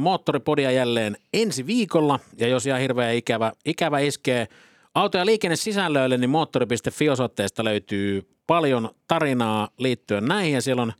moottoripodia 0.00 0.70
jälleen 0.70 1.16
ensi 1.32 1.66
viikolla. 1.66 2.18
Ja 2.38 2.48
jos 2.48 2.66
ihan 2.66 2.80
hirveä 2.80 3.10
ikävä, 3.10 3.52
ikävä 3.64 3.98
iskee 3.98 4.48
auto- 4.94 5.18
ja 5.18 5.26
liikennesisällöille, 5.26 6.18
niin 6.18 6.30
moottori.fi-osoitteesta 6.30 7.64
löytyy 7.64 8.28
paljon 8.50 8.90
tarinaa 9.08 9.68
liittyen 9.78 10.24
näihin. 10.24 10.54
Ja 10.54 10.62
siellä 10.62 10.82
on 10.82 10.92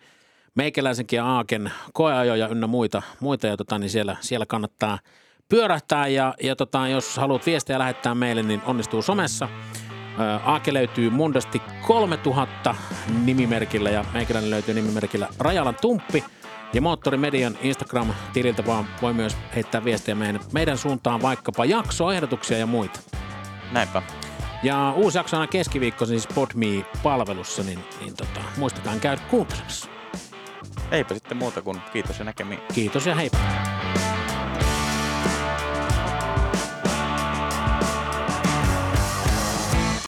meikäläisenkin 0.54 1.16
ja 1.16 1.26
Aaken 1.26 1.72
koeajoja 1.92 2.48
ynnä 2.48 2.66
muita, 2.66 3.02
muita 3.20 3.46
ja 3.46 3.56
tota, 3.56 3.78
niin 3.78 3.90
siellä, 3.90 4.16
siellä 4.20 4.46
kannattaa 4.46 4.98
pyörähtää. 5.48 6.06
Ja, 6.06 6.34
ja 6.42 6.56
tota, 6.56 6.88
jos 6.88 7.16
haluat 7.16 7.46
viestejä 7.46 7.78
lähettää 7.78 8.14
meille, 8.14 8.42
niin 8.42 8.62
onnistuu 8.66 9.02
somessa. 9.02 9.48
Aake 10.44 10.74
löytyy 10.74 11.10
Mundasti 11.10 11.62
3000 11.86 12.74
nimimerkillä 13.24 13.90
ja 13.90 14.04
meikäläinen 14.12 14.50
löytyy 14.50 14.74
nimimerkillä 14.74 15.28
Rajalan 15.38 15.76
Tumppi– 15.80 16.24
ja 16.72 16.80
Moottorimedian 16.80 17.58
Instagram-tililtä 17.62 18.66
vaan 18.66 18.86
voi 19.02 19.12
myös 19.12 19.36
heittää 19.54 19.84
viestiä 19.84 20.14
meidän, 20.14 20.40
meidän 20.52 20.78
suuntaan 20.78 21.22
vaikkapa 21.22 21.64
jaksoehdotuksia 21.64 22.58
ja 22.58 22.66
muita. 22.66 23.00
Näinpä. 23.72 24.02
Ja 24.62 24.92
uusi 24.96 25.18
jakso 25.18 25.36
aina 25.36 25.46
keskiviikko 25.46 26.06
siis 26.06 26.28
PodMe-palvelussa, 26.34 27.62
niin, 27.62 27.78
niin 28.00 28.16
tota, 28.16 28.40
muistakaa 28.56 28.96
käydä 28.96 29.22
kuuntelemassa. 29.30 29.88
Eipä 30.90 31.14
sitten 31.14 31.36
muuta 31.36 31.62
kuin 31.62 31.80
kiitos 31.92 32.18
ja 32.18 32.24
näkemiin. 32.24 32.60
Kiitos 32.74 33.06
ja 33.06 33.14
heippa. 33.14 33.38